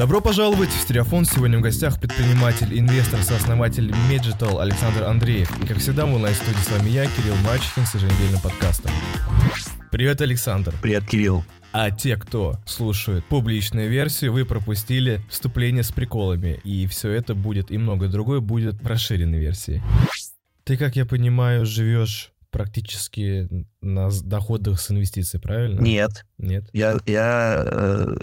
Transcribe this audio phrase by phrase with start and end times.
[0.00, 1.26] Добро пожаловать в Стереофон.
[1.26, 5.50] Сегодня в гостях предприниматель, инвестор, сооснователь Меджитал Александр Андреев.
[5.62, 8.92] И как всегда, в онлайн-студии с вами я, Кирилл Мачехин, с еженедельным подкастом.
[9.90, 10.74] Привет, Александр.
[10.80, 11.44] Привет, Кирилл.
[11.72, 16.58] А те, кто слушает публичную версию, вы пропустили вступление с приколами.
[16.64, 19.82] И все это будет, и многое другое будет в расширенной версии.
[20.64, 25.78] Ты, как я понимаю, живешь практически на доходах с инвестиций, правильно?
[25.78, 26.24] Нет.
[26.38, 26.70] Нет?
[26.72, 28.14] Я, я э,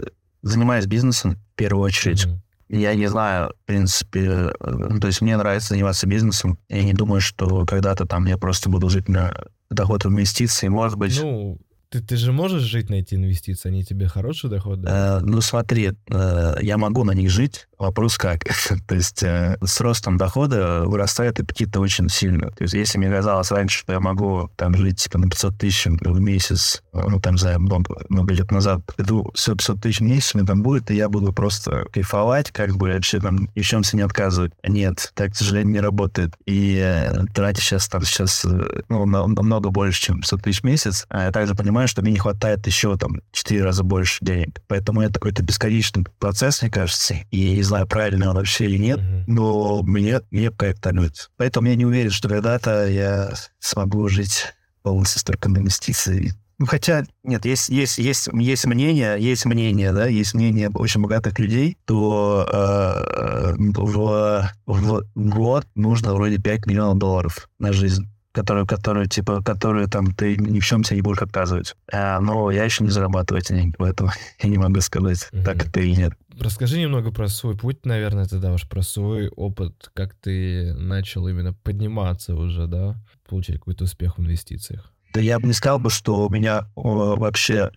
[0.48, 2.25] занимаюсь бизнесом в первую очередь.
[2.25, 2.39] Mm-hmm.
[2.70, 6.60] Я не знаю, в принципе, э, то есть мне нравится заниматься бизнесом.
[6.68, 9.33] Я не думаю, что когда-то там я просто буду жить на
[9.70, 10.70] доход инвестиций.
[10.70, 11.60] Может быть, Ну,
[11.97, 15.24] ты, ты же можешь жить на эти инвестиции, они тебе хороший доход дают?
[15.24, 17.68] Э, ну, смотри, э, я могу на них жить.
[17.78, 18.43] Вопрос как?
[18.87, 22.51] То есть э, с ростом дохода вырастает аппетит очень сильно.
[22.51, 25.86] То есть если мне казалось раньше, что я могу там жить типа на 500 тысяч
[25.86, 30.34] в месяц, ну, там, за много, много лет назад, иду все 500 тысяч в месяц
[30.34, 33.84] мне там будет, и я буду просто кайфовать, как бы вообще там ни в чем
[33.84, 34.53] себе не отказывать.
[34.67, 36.34] Нет, так, к сожалению, не работает.
[36.45, 41.06] И э, тратить сейчас там сейчас э, ну, намного больше, чем 500 тысяч в месяц.
[41.09, 44.62] А я также понимаю, что мне не хватает еще там 4 раза больше денег.
[44.68, 47.16] Поэтому это какой-то бесконечный процесс, мне кажется.
[47.32, 51.30] И я не знаю, правильно он вообще или нет, но мне, мне как-то нравится.
[51.38, 56.34] Поэтому я не уверен, что когда-то я смогу жить полностью только на инвестиции.
[56.60, 61.38] Ну, хотя, нет, есть, есть, есть, есть мнение, есть мнение, да, есть мнение очень богатых
[61.38, 69.08] людей, то э, в, в год нужно вроде 5 миллионов долларов на жизнь которые, которые,
[69.08, 71.76] типа, которые там ты ни в чем себе не будешь отказывать.
[71.92, 75.44] А, но я еще не зарабатываю эти деньги, поэтому я не могу сказать, Мгм.
[75.44, 76.14] так это или нет.
[76.40, 81.54] Расскажи немного про свой путь, наверное, тогда уж про свой опыт, как ты начал именно
[81.54, 82.96] подниматься уже, да,
[83.28, 84.94] получать какой-то успех в инвестициях.
[85.14, 87.72] Да я бы не сказал бы, что у меня вообще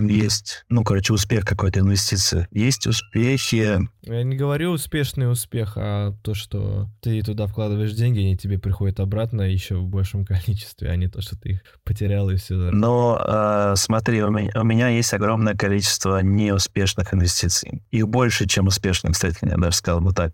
[0.00, 2.46] есть, ну, короче, успех какой-то инвестиции.
[2.50, 8.36] Есть успехи, Я не говорю успешный успех, а то, что ты туда вкладываешь деньги, они
[8.36, 12.36] тебе приходят обратно еще в большем количестве, а не то, что ты их потерял и
[12.36, 12.54] все.
[12.54, 17.82] но а, смотри, у меня, у меня есть огромное количество неуспешных инвестиций.
[17.90, 20.32] Их больше, чем успешных, кстати, я даже сказал бы так.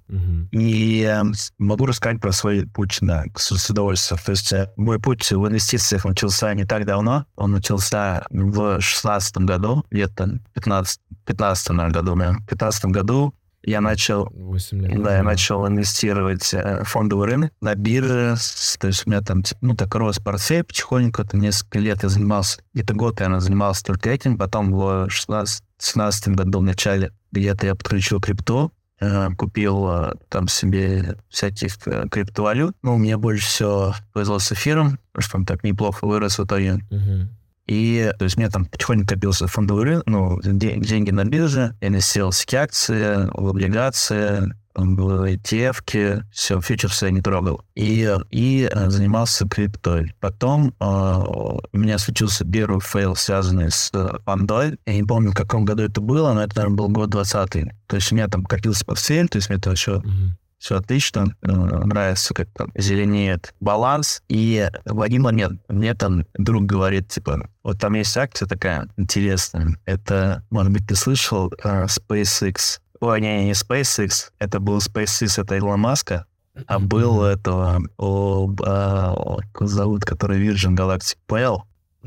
[0.52, 1.22] И э,
[1.58, 4.20] могу рассказать про свой путь, да, с, с удовольствием.
[4.24, 7.26] То есть э, мой путь в инвестициях начался не так давно.
[7.36, 12.32] Он начался в шестнадцатом году, где-то 15, 15 наверное, году, да.
[12.32, 13.34] В 15 году
[13.66, 15.02] я начал 8 лет.
[15.02, 18.36] да, я начал инвестировать э, в фондовый рынок на бирже.
[18.78, 21.22] То есть у меня там, ну, так рос портфель потихоньку.
[21.22, 24.36] Это несколько лет я занимался, где-то год, наверное, занимался только этим.
[24.36, 28.70] Потом в 16 году в начале где-то я подключил крипту,
[29.00, 32.76] э, купил э, там себе всяких э, криптовалют.
[32.82, 36.80] Ну, мне больше всего повезло с эфиром, потому что он так неплохо вырос в итоге.
[36.90, 37.30] Мгм.
[37.66, 41.74] И, то есть, у меня там потихоньку копился фондовый рынок, ну, де- деньги на бирже,
[41.80, 47.62] я в всякие акции, в облигации, там, в ETF, все, фьючерсы я не трогал.
[47.74, 50.12] И, и э, занимался криптой.
[50.20, 54.78] Потом э, у меня случился первый фейл, связанный с э, фондой.
[54.84, 57.50] Я не помню, в каком году это было, но это, наверное, был год 20
[57.86, 60.36] То есть у меня там копился портфель, то есть мне это еще Мгм.
[60.64, 64.22] Все отлично, э, нравится, как там зеленеет баланс.
[64.28, 69.76] И в один момент мне там друг говорит, типа, вот там есть акция такая интересная.
[69.84, 72.80] Это, может быть, ты слышал, э, SpaceX.
[73.00, 76.24] Ой, не, не SpaceX, это был SpaceX, это Илона Маска,
[76.66, 81.16] а был этого, о, о, его зовут, который Virgin Galactic?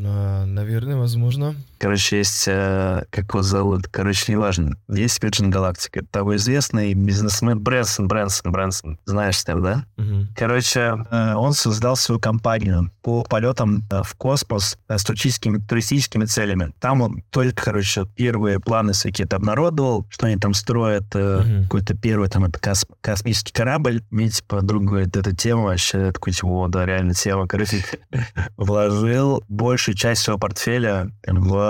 [0.03, 1.55] А, Наверное, возможно.
[1.79, 4.77] Короче, есть, э, как его зовут, короче, неважно.
[4.89, 8.99] Есть Virgin Galactic, это того известный бизнесмен Брэнсон, Брэнсон, Брэнсон.
[9.05, 9.85] Знаешь, там, да?
[9.97, 10.29] Мгм.
[10.35, 16.73] Короче, э, он создал свою компанию по полетам э, в космос с туристическими, туристическими целями.
[16.79, 21.63] Там он только, короче, первые планы всякие там обнародовал, что они там строят Мгм.
[21.63, 24.01] какой-то первый там это кос- космический корабль.
[24.09, 27.47] Мне, типа, друг говорит, эта тема вообще, такой, типа, о, да, реально тема.
[27.47, 27.83] Короче,
[28.57, 31.66] вложил большую часть своего портфеля в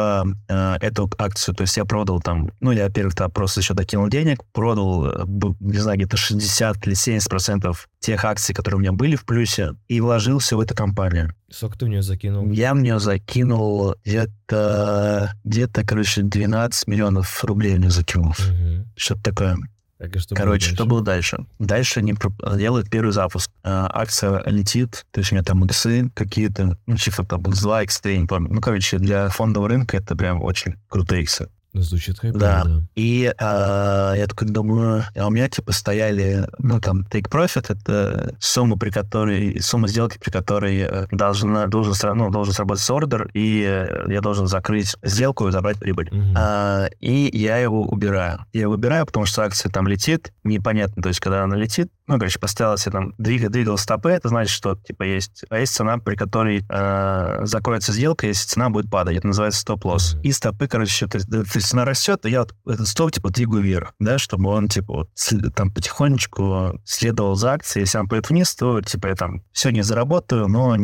[0.47, 1.55] э, эту акцию.
[1.55, 5.25] То есть я продал там, ну, я, во-первых, там просто еще докинул денег, продал, э,
[5.59, 9.73] не знаю, где-то 60 или 70 процентов тех акций, которые у меня были в плюсе,
[9.87, 11.33] и вложил все в эту компанию.
[11.49, 12.51] Сколько ты в нее закинул?
[12.51, 18.33] Я в нее закинул где-то, где-то, короче, 12 миллионов рублей в нее закинул.
[18.39, 18.91] Мгм.
[18.95, 19.57] Что-то такое.
[19.97, 20.89] Так, и что было Короче, что дальше?
[20.89, 21.45] было дальше?
[21.59, 22.15] Дальше они
[22.55, 23.49] делают первый запуск.
[23.63, 28.17] А, акция летит, то есть у меня там иксы какие-то, ну, чифа там X2, X3,
[28.17, 28.53] не помню.
[28.53, 31.49] Ну, короче, для фондового рынка это прям очень крутые иксы.
[31.81, 32.63] Звучит хайпово, Да.
[32.63, 32.81] да.
[32.95, 38.35] И а, я такой думаю, а у меня типа стояли, ну там, take profit, это
[38.39, 43.63] сумма, при которой, сумма сделки, при которой э, должна, должен, ну, должен сработать ордер, и
[43.67, 46.09] э, я должен закрыть сделку и забрать прибыль.
[46.11, 46.35] Мгм.
[46.37, 48.45] А, и я его убираю.
[48.53, 52.17] Я его убираю, потому что акция там летит, непонятно, то есть когда она летит, ну,
[52.17, 55.97] короче, поставил себе там, двигал, двигал стопы, это значит, что, типа, есть, а есть цена,
[55.97, 60.13] при которой э, закроется сделка, если цена будет падать, это называется стоп-лосс.
[60.13, 60.21] Мгм.
[60.21, 63.61] И стопы, короче, то есть, то цена растет, и я вот этот стоп, типа, двигаю
[63.63, 65.09] вверх, да, чтобы он, типа, вот,
[65.55, 70.47] там, потихонечку следовал за акцией, если он пойдет вниз, то, типа, я там сегодня заработаю,
[70.47, 70.75] но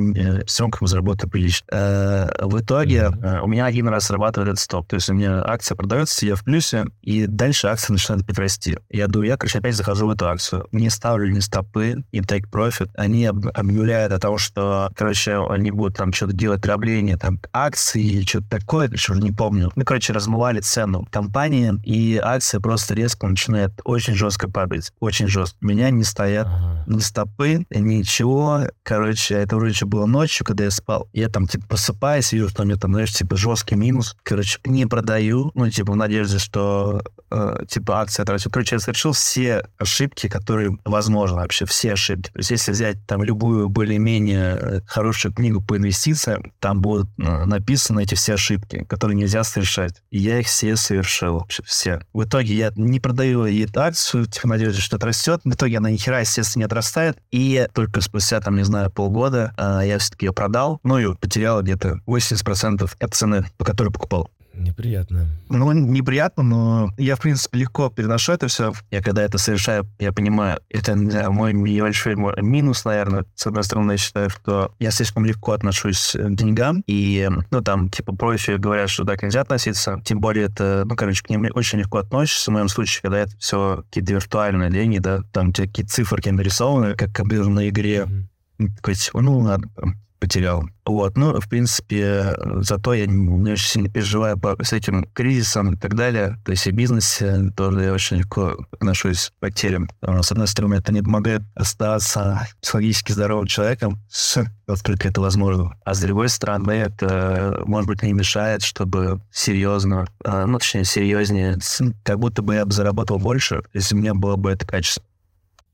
[0.46, 1.66] все равно заработаю прилично.
[1.72, 3.24] Э, в итоге Мгм.
[3.26, 6.36] э, у меня один раз срабатывает этот стоп, то есть у меня акция продается, я
[6.36, 8.78] в плюсе, и дальше акция начинает опять расти.
[8.90, 10.68] Я думаю, я, короче, опять захожу в эту акцию.
[10.72, 12.90] Не ставлю ни стопы, ни take profit.
[12.96, 18.02] Они об- объявляют о том, что, короче, они будут там что-то делать дробление, там, акции
[18.04, 19.72] или что-то такое, что не помню.
[19.76, 24.92] Ну, короче, размывали цену компании, и акция просто резко начинает очень жестко падать.
[25.00, 25.58] Очень жестко.
[25.62, 26.84] У меня не стоят Ага.
[26.88, 28.62] ни стопы, ничего.
[28.84, 31.08] Короче, это вроде было ночью, когда я спал.
[31.14, 34.16] Я там, типа, просыпаюсь, вижу, что у меня там, знаешь, типа, жесткий минус.
[34.24, 35.52] Короче, не продаю.
[35.54, 38.52] Ну, типа, в надежде, что, э, типа, акция отрастет.
[38.52, 42.31] Короче, я совершил все ошибки, которые возможно вообще, все ошибки.
[42.31, 47.46] То есть, если взять там любую более-менее э, хорошую книгу по инвестициям, там будут э,
[47.46, 50.02] написаны эти все ошибки, которые нельзя совершать.
[50.12, 52.00] И я их все совершил, все.
[52.14, 55.42] В итоге я не продаю ей акцию, в надежде, что это растет.
[55.44, 57.18] В итоге она ни хера, естественно, не отрастает.
[57.32, 60.80] И только спустя, там, не знаю, полгода э, я все-таки ее продал.
[60.84, 64.30] Ну и потерял где-то 80% от цены, по которой покупал.
[64.54, 65.28] Неприятно.
[65.50, 68.74] Ну, неприятно, но я, в принципе, легко переношу это все.
[68.92, 73.26] Я когда это совершаю, я понимаю, это знаю, мой небольшой мой минус, наверное.
[73.36, 76.84] С одной стороны, я считаю, что я слишком легко отношусь к деньгам.
[76.86, 80.02] И, ну, там, типа, профи говорят, что так нельзя относиться.
[80.06, 82.52] Тем более это, ну, короче, к ним очень легко относишься.
[82.52, 87.10] В моем случае, когда это все какие-то виртуальные деньги, да, там какие-то циферки нарисованы, как
[87.10, 88.06] в компьютерной игре.
[88.06, 88.76] Мгм.
[88.76, 90.70] Такой, типа, ну ладно, там, потерял.
[90.86, 95.78] Вот, ну, в принципе, зато я не очень сильно переживаю по, с этим кризисом и
[95.78, 96.40] так далее.
[96.46, 99.90] То есть и в бизнесе тоже я очень легко отношусь к потерям.
[100.02, 104.00] С одной стороны, это не помогает оставаться психологически здоровым человеком,
[104.68, 105.78] насколько это возможно.
[105.84, 111.58] А с другой стороны, это, может быть, не мешает, чтобы серьезно, а, ну, точнее, серьезнее,
[112.04, 115.04] как будто бы я бы заработал больше, если у меня было бы это качество.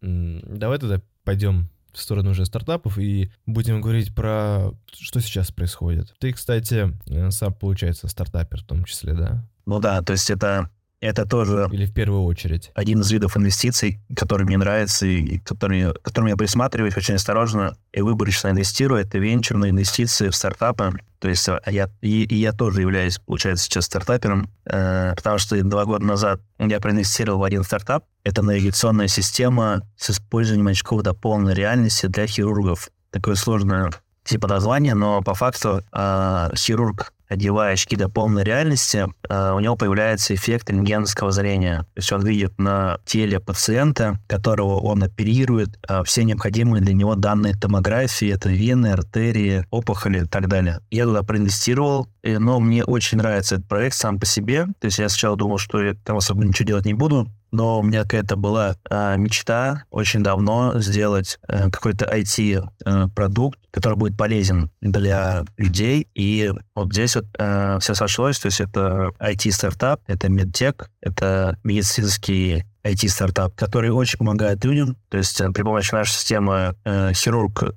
[0.01, 6.13] Давай тогда пойдем в сторону уже стартапов и будем говорить про что сейчас происходит.
[6.19, 9.45] Ты, кстати, э, сам, получается, стартапер в том числе, да?
[9.65, 10.69] Ну да, то есть это,
[11.01, 12.71] это тоже Или в первую очередь?
[12.75, 17.77] один из видов инвестиций, который мне нравится и, который, к которым я присматриваюсь очень осторожно
[17.93, 20.99] и выборочно инвестирую, это венчурные инвестиции в стартапы.
[21.19, 25.61] То есть а я, и, и я тоже являюсь, получается, сейчас стартапером, э, потому что
[25.63, 28.05] два года назад я проинвестировал в один стартап.
[28.23, 32.89] Это навигационная система с использованием очков дополненной реальности для хирургов.
[33.11, 33.91] Такое сложное
[34.23, 39.75] типа название, но по факту э, хирург одевая очки до полной реальности, э, у него
[39.75, 41.79] появляется эффект рентгеновского зрения.
[41.93, 47.15] То есть он видит на теле пациента, которого он оперирует, э, все необходимые для него
[47.15, 50.79] данные томографии, это вены, артерии, опухоли и так далее.
[50.89, 54.65] Я туда проинвестировал, и, но мне очень нравится этот проект сам по себе.
[54.79, 57.83] То есть я сначала думал, что я там особо ничего делать не буду, но у
[57.83, 65.45] меня какая-то была э, мечта очень давно сделать э, какой-то IT-продукт, который будет полезен для
[65.57, 66.07] людей.
[66.15, 72.65] И вот здесь вот э, все сошлось, то есть это IT-стартап, это медтек, это медицинский
[72.93, 74.97] IT-стартап, который очень помогает людям.
[75.09, 77.75] То есть э, при помощи нашей системы э, хирург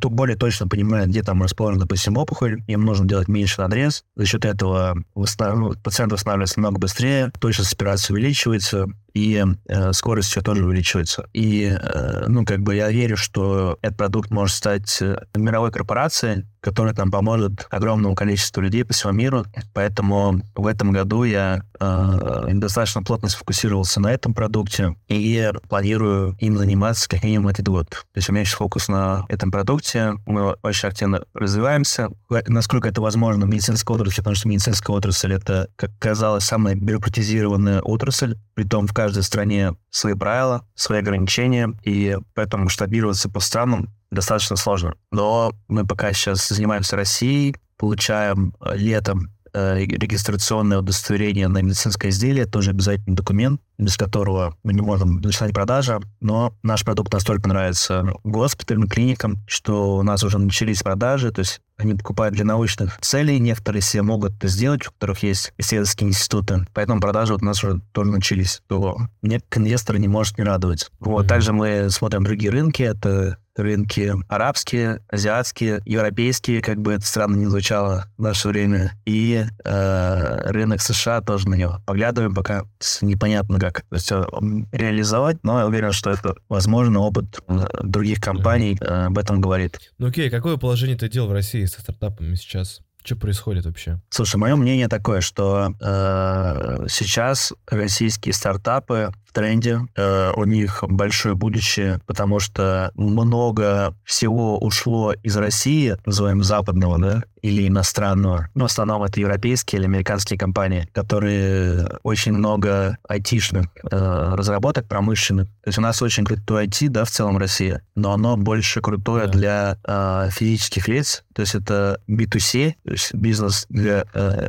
[0.00, 4.04] то более точно понимает, где там расположена, допустим, опухоль, им нужно делать меньше надрез.
[4.16, 10.64] За счет этого пациент восстанавливается намного быстрее, точность операции увеличивается, и э, скорость ее тоже
[10.64, 11.28] увеличивается.
[11.32, 16.44] И, э, ну, как бы я верю, что этот продукт может стать э, мировой корпорацией,
[16.60, 19.44] которая там поможет огромному количеству людей по всему миру.
[19.72, 26.58] Поэтому в этом году я э, достаточно плотно сфокусировался на этом продукте и планирую им
[26.58, 27.88] заниматься как минимум этот год.
[27.88, 30.14] То есть у меня есть фокус на этом продукте.
[30.26, 32.10] Мы очень активно развиваемся.
[32.28, 37.80] Насколько это возможно в медицинской отрасли, потому что медицинская отрасль— это, как казалось, самая бюрократизированная
[37.80, 38.36] отрасль.
[38.54, 44.94] Притом в каждой стране свои правила, свои ограничения, и поэтому масштабироваться по странам достаточно сложно.
[45.10, 52.70] Но мы пока сейчас занимаемся Россией, получаем э, летом регистрационное удостоверение на медицинское изделие, тоже
[52.70, 56.00] обязательный документ, без которого мы не можем начинать продажи.
[56.20, 61.60] Но наш продукт настолько нравится госпиталям, клиникам, что у нас уже начались продажи, то есть
[61.76, 66.66] они покупают для научных целей, некоторые себе могут это сделать, у которых есть исследовательские институты.
[66.74, 68.60] Поэтому продажи вот у нас уже тоже начались.
[68.66, 70.90] То мне инвестор не может не радовать.
[71.00, 71.24] Вот.
[71.24, 71.28] Mm-hmm.
[71.28, 72.82] Также мы смотрим другие рынки.
[72.82, 79.44] Это рынки арабские, азиатские, европейские, как бы это странно не звучало в наше время, и
[79.64, 82.64] э, рынок США тоже на него поглядываем, пока
[83.02, 84.28] непонятно, как это все
[84.72, 89.78] реализовать, но я уверен, что это возможно, опыт э, других компаний э, об этом говорит.
[89.98, 92.80] Ну окей, какое положение ты дел в России со стартапами сейчас?
[93.04, 93.98] Что происходит вообще?
[94.10, 101.34] Слушай, мое мнение такое, что э, сейчас российские стартапы в тренде, э, у них большое
[101.34, 108.48] будущее, потому что много всего ушло из России, называем западного, да, или иностранного.
[108.54, 115.46] Ну, в основном это европейские или американские компании, которые очень много айтишных э, разработок промышленных.
[115.46, 119.26] То есть у нас очень крутой IT, да, в целом Россия, но оно больше крутое
[119.26, 119.32] да.
[119.32, 121.24] для э, физических лиц.
[121.34, 124.48] То есть это B2C, то есть бизнес для, э,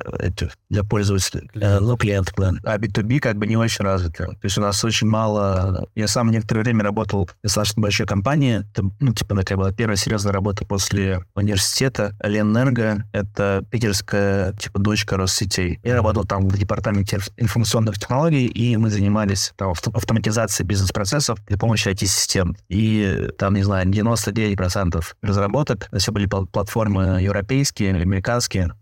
[0.71, 2.33] для пользователей, э, ну, клиент,
[2.63, 4.25] А B2B как бы не очень развито.
[4.25, 5.87] То есть у нас очень мало...
[5.93, 8.65] Я сам некоторое время работал в достаточно большой компании.
[8.73, 12.15] Это, ну, типа, такая была первая серьезная работа после университета.
[12.23, 15.79] Ленэнерго— это питерская, типа, дочка Россетей.
[15.83, 21.89] Я работал там в департаменте информационных технологий, и мы занимались там, автоматизацией бизнес-процессов при помощи
[21.89, 22.57] IT-систем.
[22.69, 28.30] И там, не знаю, 99% разработок, все были платформы европейские, американские.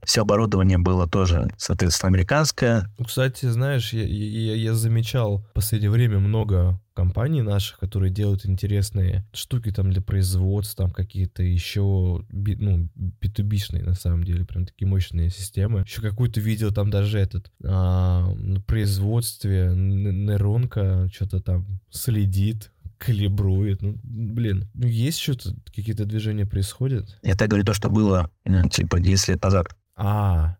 [0.04, 2.90] Все оборудование было тоже, соответственно, американское.
[3.04, 9.26] Кстати, знаешь, я, я, я замечал в последнее время много компаний наших, которые делают интересные
[9.32, 13.30] штуки там для производства, там какие-то еще, ну, b
[13.72, 15.84] на самом деле, прям такие мощные системы.
[15.88, 18.28] Еще какую-то видел там даже этот, а,
[18.68, 23.82] производстве нейронка что-то там следит, калибрует.
[23.82, 27.18] Ну, блин, ну есть что-то, какие-то движения происходят?
[27.24, 29.76] Это говорю то, что было, э, типа, 10 лет назад.
[29.96, 30.58] А,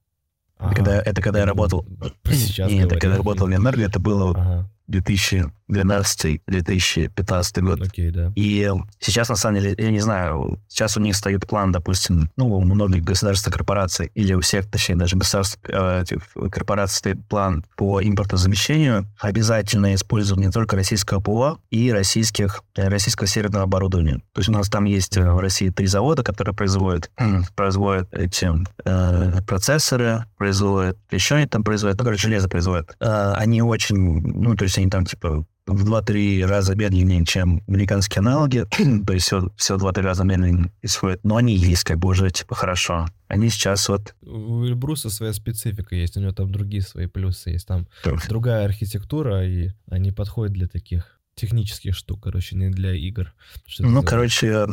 [0.60, 0.76] Ага.
[0.76, 1.86] Когда, это когда я работал...
[2.26, 4.70] Сейчас Нет, это когда я работал в Энерго, это было ага.
[5.70, 7.82] 2012-2015 год.
[7.82, 8.32] Окей, да.
[8.36, 12.52] И сейчас, на самом деле, я не знаю, сейчас у них стоит план, допустим, ну,
[12.56, 18.02] у многих государственных корпораций, или у всех, точнее, даже государственных э, корпораций стоит план по
[18.02, 24.22] импортозамещению, обязательное использование не только российского ПО и российских, э, российского серверного оборудования.
[24.34, 27.12] То есть у нас там есть в России три завода, которые производят,
[27.56, 28.50] производят эти
[28.86, 32.96] э, процессоры, производят, еще они там производят, ну, короче, железо производят.
[33.00, 38.20] Э, они очень, ну, то есть они там типа в 2-3 раза медленнее, чем американские
[38.20, 38.66] аналоги.
[39.06, 41.24] То есть все, все в 2-3 раза медленнее исходит.
[41.24, 43.08] Но они есть как бы уже типа хорошо.
[43.28, 44.16] Они сейчас вот...
[44.22, 47.68] У Эльбруса своя специфика есть, у него там другие свои плюсы есть.
[47.68, 48.28] Там Тоже.
[48.28, 53.34] другая архитектура, и они подходят для таких технических штук, короче, не для игр.
[53.66, 54.68] Что ну, короче,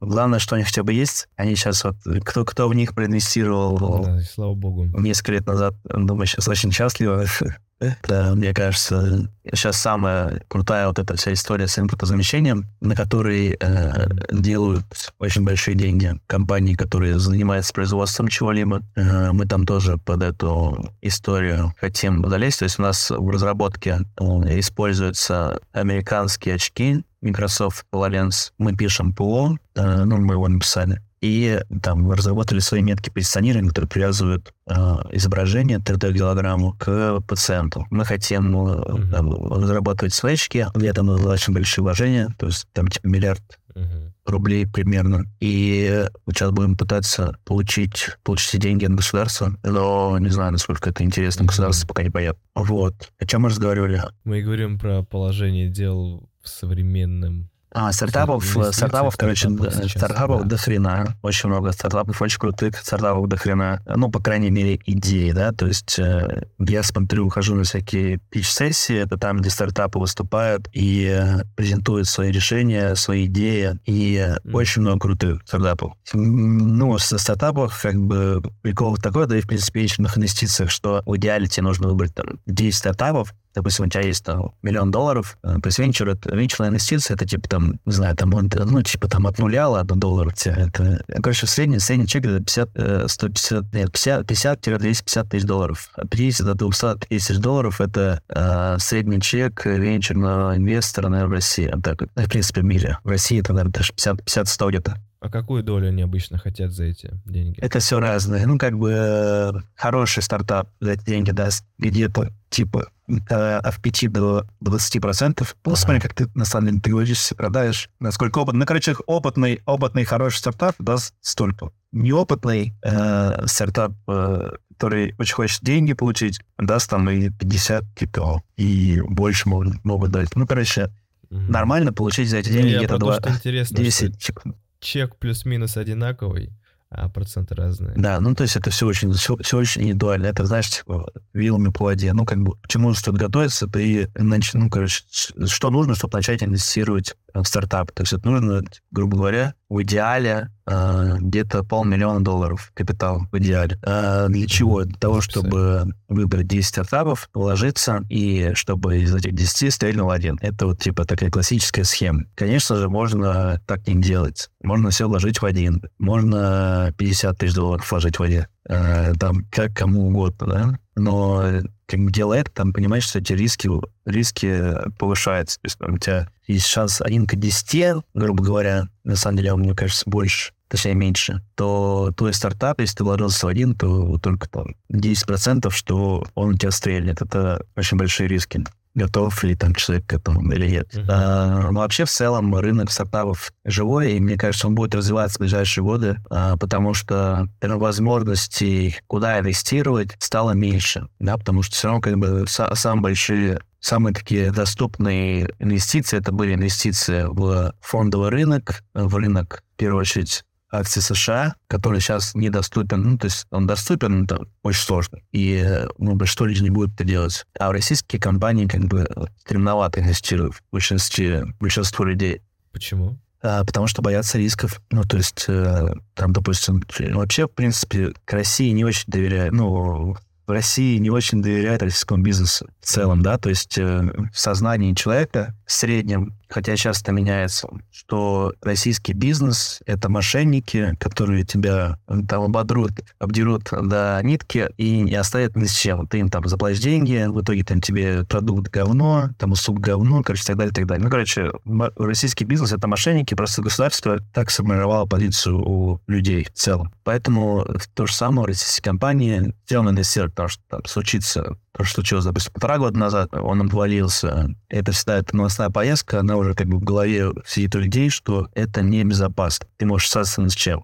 [0.00, 1.28] Главное, что у них хотя бы есть.
[1.36, 1.96] Они сейчас вот...
[2.24, 4.02] Кто, кто в них проинвестировал...
[4.02, 4.86] Да, слава богу.
[4.98, 7.26] Несколько лет назад, думаю, сейчас очень счастливо.
[7.80, 14.08] Это, мне кажется, сейчас самая крутая вот эта вся история с импортозамещением, на которой э,
[14.30, 14.84] делают
[15.18, 18.82] очень большие деньги компании, которые занимаются производством чего-либо.
[18.96, 22.58] Э, мы там тоже под эту историю хотим залезть.
[22.58, 24.24] То есть у нас в разработке э,
[24.58, 28.52] используются американские очки, Microsoft HoloLens.
[28.58, 33.88] Мы пишем ПО, э, ну, мы его написали и там разработали свои метки позиционирования, которые
[33.88, 34.74] привязывают э,
[35.12, 37.86] изображение 3D-голограмму к пациенту.
[37.90, 39.10] Мы хотим mm-hmm.
[39.10, 43.42] там, разрабатывать свечки, для этого очень большие вложения, то есть там типа миллиард
[43.74, 44.12] mm-hmm.
[44.24, 45.26] рублей примерно.
[45.40, 51.42] И сейчас будем пытаться получить, получить деньги от государства, но не знаю, насколько это интересно,
[51.42, 51.48] mm-hmm.
[51.48, 52.40] государство пока не понятно.
[52.54, 52.94] Вот.
[53.18, 54.02] О чем мы разговаривали?
[54.24, 59.48] Мы говорим про положение дел в современном а, стартапов, стартапов, короче,
[59.88, 60.48] стартапов да.
[60.48, 61.16] до хрена.
[61.22, 63.80] Очень много стартапов, очень крутых стартапов до хрена.
[63.86, 65.52] Ну, по крайней мере, идеи, да.
[65.52, 71.06] То есть э, я смотрю, ухожу на всякие пич-сессии, это там, где стартапы выступают и
[71.06, 73.78] э, презентуют свои решения, свои идеи.
[73.86, 74.52] И mm.
[74.52, 75.92] очень много крутых стартапов.
[76.12, 81.16] Ну, со стартапов, как бы, прикол такой, да и, в принципе, в инвестициях, что в
[81.16, 85.56] идеале тебе нужно выбрать там 10 стартапов, допустим, у тебя есть там миллион долларов, э,
[85.62, 89.08] то есть венчур, это, венчурная инвестиция, это типа там, не знаю, там, он, ну, типа
[89.08, 93.92] там от нуля, ладно, долларов тебя, это, короче, средний, средний чек это 50, 150, нет,
[93.92, 95.90] 50, 50-250 тысяч долларов.
[95.94, 101.66] От 50 до 200 тысяч долларов это э, средний чек венчурного инвестора, наверное, в России,
[101.66, 102.98] а так, ну, в принципе, в мире.
[103.04, 104.96] В России это, наверное, даже 50-100 где-то.
[105.20, 107.60] А какую долю они обычно хотят за эти деньги?
[107.60, 108.46] Это все разное.
[108.46, 114.10] Ну, как бы э, хороший стартап за эти деньги даст где-то типа э, от 5
[114.12, 115.56] до 20 процентов.
[115.66, 115.80] Ну, Ага.
[115.80, 118.60] смотри, как ты на самом деле трудишься, продаешь, насколько опытный.
[118.60, 121.70] Ну, короче, опытный, опытный хороший стартап даст столько.
[121.92, 129.02] Неопытный э, стартап, э, который очень хочет деньги получить, даст там и 50 типа, и
[129.06, 130.34] больше могут, могут дать.
[130.34, 130.90] Ну, короче,
[131.28, 131.52] Мгм.
[131.52, 134.18] нормально получить за эти Ну, деньги где-то про то, 2, что интересно, что 10.
[134.18, 134.40] типа.
[134.80, 136.52] Чек плюс-минус одинаковый,
[136.90, 137.94] а проценты разные.
[137.96, 140.26] Да, ну то есть это все очень, все, очень индивидуально.
[140.26, 142.12] Это, знаешь, типа вилами по воде.
[142.12, 145.04] Ну, как бы к чему стоит готовиться, нач- ну, короче,
[145.46, 147.92] что нужно, чтобы начать инвестировать в стартап.
[147.92, 153.78] То есть это нужно, грубо говоря, в идеале э, где-то полмиллиона долларов капитал в идеале.
[153.84, 154.82] А для чего?
[154.84, 160.38] Для того, чтобы выбрать 10 стартапов, вложиться, и чтобы из этих 10 стрельнул один.
[160.42, 162.24] Это вот типа такая классическая схема.
[162.34, 164.50] Конечно же, можно так не делать.
[164.62, 165.84] Можно все вложить в один.
[165.98, 168.46] Можно 50 тысяч долларов вложить в один.
[168.68, 170.78] Э, там как кому угодно, да?
[170.96, 173.68] Но э, как бы делая там понимаешь, что эти риски,
[174.04, 175.56] риски повышаются.
[175.60, 179.52] То есть там, у тебя есть шанс 1 к 10, грубо говоря, на самом деле,
[179.52, 184.18] он, мне кажется, больше, точнее, меньше, то твой стартап, если ты вложился в один, то
[184.18, 187.22] только там 10%, что он у тебя стрельнет.
[187.22, 188.64] Это очень большие риски.
[188.94, 190.94] Готов ли там человек к этому или нет.
[190.94, 191.06] Мгм.
[191.10, 195.40] А, но вообще, в целом, рынок стартапов живой, и мне кажется, он будет развиваться в
[195.40, 201.08] ближайшие годы, а, потому что наверное, возможностей, куда инвестировать, стало меньше.
[201.18, 206.32] Да, потому что все равно как бы са- самые большие Самые такие доступные инвестиции это
[206.32, 213.02] были инвестиции в фондовый рынок, в рынок, в первую очередь, акций США, который сейчас недоступен.
[213.02, 215.18] Ну, то есть он доступен, но там очень сложно.
[215.32, 217.44] И ну, большинство людей не будет это делать.
[217.58, 219.08] А российские компании как бы
[219.40, 222.42] стремновато инвестируют в большинстве, большинство людей.
[222.72, 223.18] Почему?
[223.42, 224.80] А, потому что боятся рисков.
[224.90, 226.82] Ну, то есть, э, там, допустим,
[227.14, 229.54] вообще, в принципе, к России не очень доверяют.
[229.54, 234.38] Ну, в России не очень доверяют российскому бизнесу в целом, да, то есть э, в
[234.38, 242.20] сознании человека в среднем, хотя часто меняется, что российский бизнес— это мошенники, которые тебя э,
[242.28, 246.06] там ободрут, обдерут до нитки и не оставят ни с чем.
[246.06, 250.44] Ты им там заплатишь деньги, в итоге там тебе продукт говно, там услуг говно, короче,
[250.44, 251.04] так далее, так далее.
[251.04, 251.52] Ну, короче,
[251.96, 256.92] российский бизнес— это мошенники, просто государство так сформировало позицию у людей в целом.
[257.04, 261.56] Поэтому то же самое российские компании сделано инвестировать, потому что там случится
[261.88, 264.54] случилось, допустим, полтора года назад, он обвалился.
[264.68, 268.48] Это всегда эта новостная поездка, она уже как бы в голове сидит у людей, что
[268.54, 269.66] это небезопасно.
[269.76, 270.82] Ты можешь остаться ни с чем.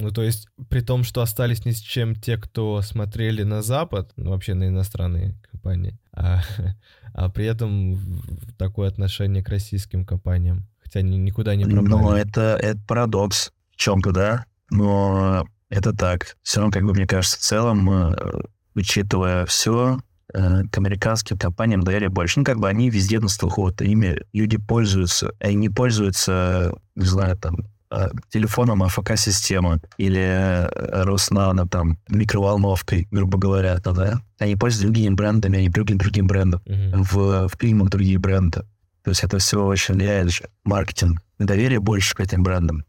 [0.00, 4.12] Ну, то есть, при том, что остались ни с чем те, кто смотрели на Запад,
[4.16, 6.40] ну, вообще на иностранные компании, а,
[7.14, 7.98] а при этом
[8.58, 11.88] такое отношение к российским компаниям, хотя они никуда не пропали.
[11.88, 14.44] Но это, это парадокс в чем-то, да.
[14.70, 16.36] Но это так.
[16.42, 18.16] Все равно, как бы, мне кажется, в целом, э,
[18.76, 19.98] учитывая все,
[20.32, 22.40] к американским компаниям доверие больше.
[22.40, 25.32] Ну, как бы они везде на слуху, это ими люди пользуются.
[25.40, 27.56] Они пользуются, не знаю, там,
[27.90, 34.20] э, телефоном АФК-системы или э, Роснано, там, микроволновкой, грубо говоря, то, да.
[34.38, 37.02] Они пользуются другими брендами, они привыкли к другим брендам Мгм.
[37.02, 38.62] в, в фильмах другие бренды.
[39.04, 40.48] То есть это все очень влияет же.
[40.64, 41.22] Маркетинг.
[41.38, 42.84] Доверие больше к этим брендам.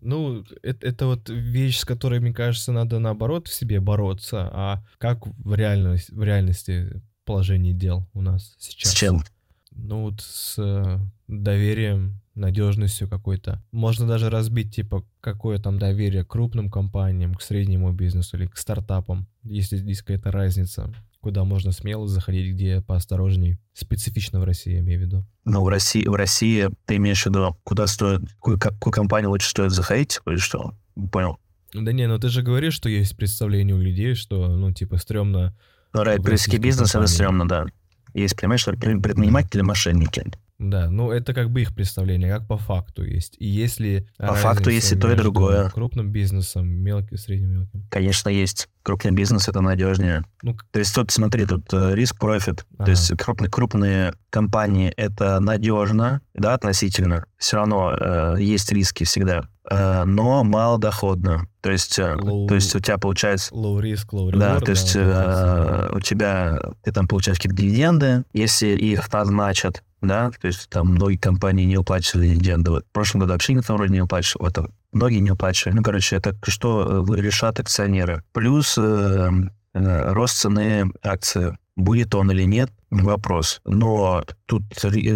[0.00, 4.84] Ну, это, это вот вещь, с которой, мне кажется, надо наоборот в себе бороться, а
[4.98, 8.92] как в, реальности, в реальности положение дел у нас сейчас?
[8.92, 9.22] с чем?
[9.70, 13.62] Ну, вот с э, доверием, надежностью какой-то.
[13.72, 18.56] Можно даже разбить, типа, какое там доверие к крупным компаниям, к среднему бизнесу или к
[18.56, 23.58] стартапам, если есть какая-то разница, куда можно смело заходить, где поосторожней.
[23.72, 25.26] Специфично в России, я имею в виду.
[25.44, 29.50] Ну, в России, в России ты имеешь в виду, куда стоит, какую, какую компанию лучше
[29.50, 30.74] стоит заходить, или что?
[31.10, 31.38] Понял.
[31.74, 35.56] Да не, ну ты же говоришь, что есть представление у людей, что, ну, типа, стрёмно
[35.92, 37.66] Ну, российских бизнес, это стрёмно, да.
[38.14, 40.24] Есть, понимаешь, что пред- предприниматели мошенники.
[40.58, 43.36] Да, ну это как бы их представление, как по факту есть.
[43.38, 45.70] И если По факту есть и то, и другое.
[45.70, 47.86] крупным бизнесом, мелким, средним, мелким.
[47.90, 48.68] Конечно, есть.
[48.82, 50.24] Крупный бизнес— это надежнее.
[50.42, 52.66] Ну, То есть тут, смотри, тут э, риск-профит.
[52.76, 52.86] Ага.
[52.86, 57.24] То есть крупные, крупные компании— это надежно, да, относительно.
[57.36, 61.46] Все равно э, есть риски всегда, Э, но малодоходно.
[61.68, 63.54] То есть, э, Low- то есть у тебя получается...
[63.54, 67.60] low risk, low Да, reward, то есть это э, у тебя, ты там получаешь какие-то
[67.60, 72.70] дивиденды, если их назначат, да, то есть там многие компании не уплачивали дивиденды.
[72.70, 74.46] Вот в прошлом году вообще никто вроде не уплачивал.
[74.46, 75.76] Вот, многие не уплачивали.
[75.76, 78.24] Ну, короче, это что э, решат акционеры.
[78.32, 79.30] Плюс э,
[79.74, 83.60] э, рост цены акции Будет он или нет, вопрос.
[83.64, 84.64] Но тут,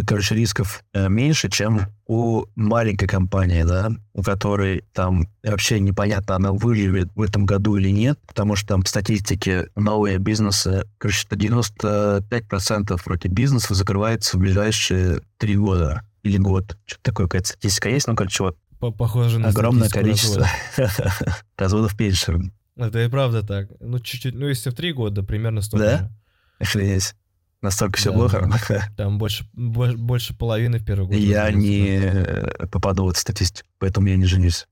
[0.06, 6.52] короче, рисков э, меньше, чем у маленькой компании, да, у которой там вообще непонятно, она
[6.52, 13.00] выживет в этом году или нет, потому что там в статистике новые бизнесы, короче, 95%
[13.04, 16.76] вроде бизнесов закрывается в ближайшие три года или год.
[16.86, 20.46] Что-то такое, какая-то статистика есть, ну, короче, вот Похоже на огромное количество
[21.56, 22.52] разводов меньше.
[22.76, 23.68] Это и правда так.
[23.80, 26.10] Ну, чуть-чуть, ну, если в три года, примерно столько Да?
[26.62, 27.14] Охренеть.
[27.60, 28.16] Настолько все Да.
[28.16, 28.48] плохо.
[28.96, 31.16] Там больше, больше, больше половины в первый год.
[31.16, 32.00] Я не
[32.70, 34.66] попаду в эту статистику, поэтому я не женюсь.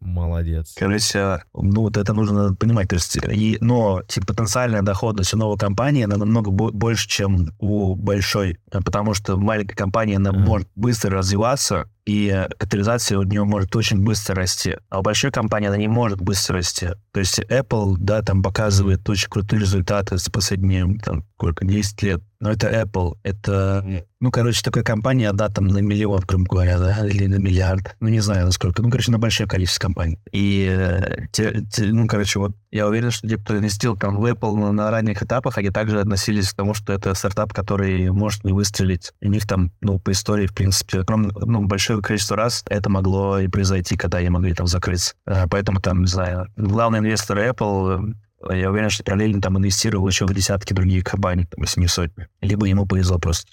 [0.00, 0.74] Молодец.
[0.76, 2.88] Короче, ну вот это нужно понимать.
[2.88, 7.48] То есть, и, но типа, потенциальная доходность у новой компании, она намного бо- больше, чем
[7.58, 8.58] у большой.
[8.70, 10.38] Потому что маленькая компания, она Ага.
[10.40, 14.76] может быстро развиваться, и капитализация у нее может очень быстро расти.
[14.90, 16.88] А у большой компании она не может быстро расти.
[17.12, 22.22] То есть Apple, да, там показывает очень крутые результаты за последние, там, сколько, 10 лет.
[22.40, 27.06] Но это Apple, это, ну, короче, такая компания, да, там на миллион, грубо говоря, да,
[27.06, 27.96] или на миллиард.
[28.00, 28.82] Ну, не знаю, насколько.
[28.82, 30.18] Ну, короче, на большое количество компаний.
[30.30, 34.26] И, э, те- те- ну, короче, вот я уверен, что те, кто инвестировал там в
[34.26, 38.44] Apple на, на ранних этапах, они также относились к тому, что это стартап, который может
[38.44, 39.12] не выстрелить.
[39.22, 43.38] У них там, ну, по истории, в принципе, огромное, ну, большое количество раз это могло
[43.38, 45.14] и произойти, когда они могли там закрыться.
[45.26, 48.14] Э, Поэтому там, не знаю, главный инвестор Apple
[48.50, 51.88] э, я уверен, что параллельно там инвестировал еще в десятки других компаний, там, если не
[51.88, 52.28] сотни.
[52.40, 53.52] Либо ему повезло просто.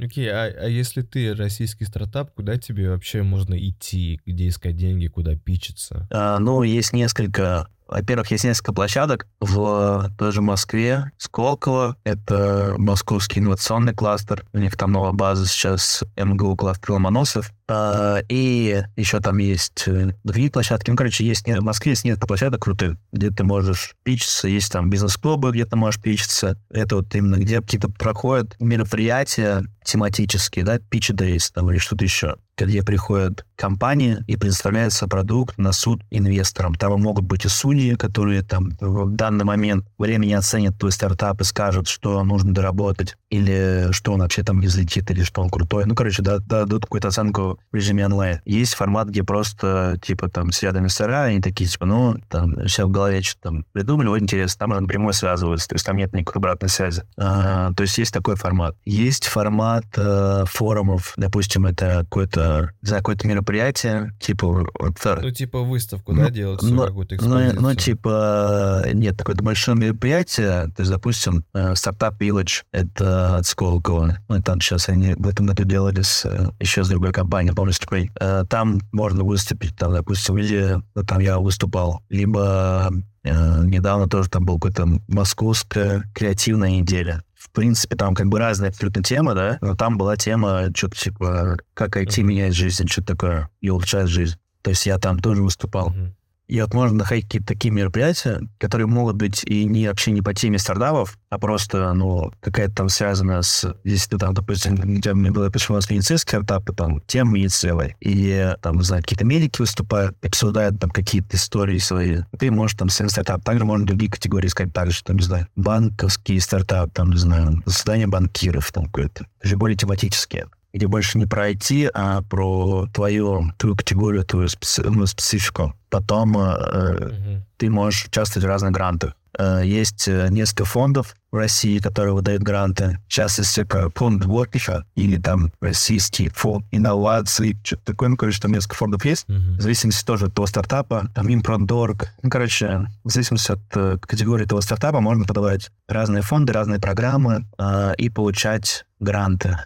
[0.00, 5.08] Окей, а, а если ты российский стартап, куда тебе вообще можно идти, где искать деньги,
[5.08, 6.06] куда пичиться?
[6.10, 7.68] А, ну, есть несколько...
[7.90, 11.96] Во-первых, есть несколько площадок в той же Москве, Сколково.
[12.04, 14.44] Это московский инновационный кластер.
[14.52, 17.52] У них там новая база сейчас, МГУ кластер Ломоносов.
[17.68, 20.90] А, и еще там есть э, другие площадки.
[20.90, 24.46] Ну, короче, есть в Москве есть несколько площадок крутых, где ты можешь пичиться.
[24.46, 26.56] Есть там бизнес-клубы, где ты можешь пичиться.
[26.70, 32.36] Это вот именно где какие-то проходят мероприятия тематические, да, pitch days там или что-то еще
[32.64, 36.74] где приходят компании и представляется продукт на суд инвесторам.
[36.74, 41.44] Там могут быть и судьи, которые там в данный момент времени оценят твой стартап и
[41.44, 45.84] скажут, что нужно доработать, или что он вообще там не взлетит, или что он крутой.
[45.86, 48.40] Ну, короче, да- дадут какую-то оценку в режиме онлайн.
[48.44, 52.86] Есть формат, где просто, типа, там, сидят инвестора, и они такие, типа, ну, там, сейчас
[52.86, 56.12] в голове что-то там придумали, вот интересно, там уже напрямую связываются, то есть там нет
[56.12, 57.02] никакой обратной связи.
[57.16, 58.76] А, то есть есть такой формат.
[58.84, 66.12] Есть формат э, форумов, допустим, это какое-то, знаю, какое-то мероприятие, типа, вот, Ну, типа выставку,
[66.12, 71.44] Ну, да, делать ну, какую-то ну, ну, типа, нет, такое большое мероприятие, то есть, допустим,
[71.54, 74.18] э, стартап Village, это от Сколково.
[74.28, 77.72] Ну, там сейчас они в этом году делали с, э, еще с другой компанией, помню,
[77.72, 78.10] с такой.
[78.20, 82.90] Э, Там можно выступить, там, допустим, или ну, там я выступал, либо
[83.24, 87.22] э, недавно тоже там был какой-то московская креативная неделя.
[87.40, 91.56] В принципе, там как бы разные абсолютно темы, да, но там была тема что-то типа,
[91.72, 94.36] как IT меняет жизнь, что-то такое, и улучшает жизнь.
[94.60, 95.88] То есть я там тоже выступал.
[95.88, 96.14] Мгм.
[96.50, 100.34] И вот можно находить какие-то такие мероприятия, которые могут быть и не вообще не по
[100.34, 103.72] теме стартапов, а просто, ну, какая-то там связана с...
[103.84, 108.52] Если ты там, допустим, где мне было пришел медицинский стартап, и там тема медицинская, и
[108.62, 112.22] там, не знаю, какие-то медики выступают, обсуждают там какие-то истории свои.
[112.36, 113.44] Ты можешь там свой стартап.
[113.44, 118.08] Также можно другие категории искать, также, там, не знаю, банковский стартап, там, не знаю, заседание
[118.08, 119.24] банкиров, там, какое-то.
[119.54, 125.06] Более тематические где больше не про IT, а про твою, твою категорию, твою специ- ну,
[125.06, 125.74] специфику.
[125.88, 127.44] Потом э, Мгм.
[127.56, 129.14] ты можешь участвовать в разных грантах.
[129.38, 132.98] Э, Есть э, несколько фондов в России, которые выдают гранты.
[133.08, 138.08] Сейчас есть всякое фонд Workifa или там российский фонд инноваций, что-то такое.
[138.08, 139.28] Ну, короче, там несколько фондов есть.
[139.28, 139.56] Мгм.
[139.58, 142.08] В зависимости тоже от того стартапа, там Импродорг.
[142.22, 147.44] Ну, короче, в зависимости от э, категории того стартапа можно подавать разные фонды, разные программы
[147.58, 149.58] э, и получать гранты.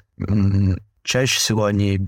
[1.05, 1.99] Чаще всего они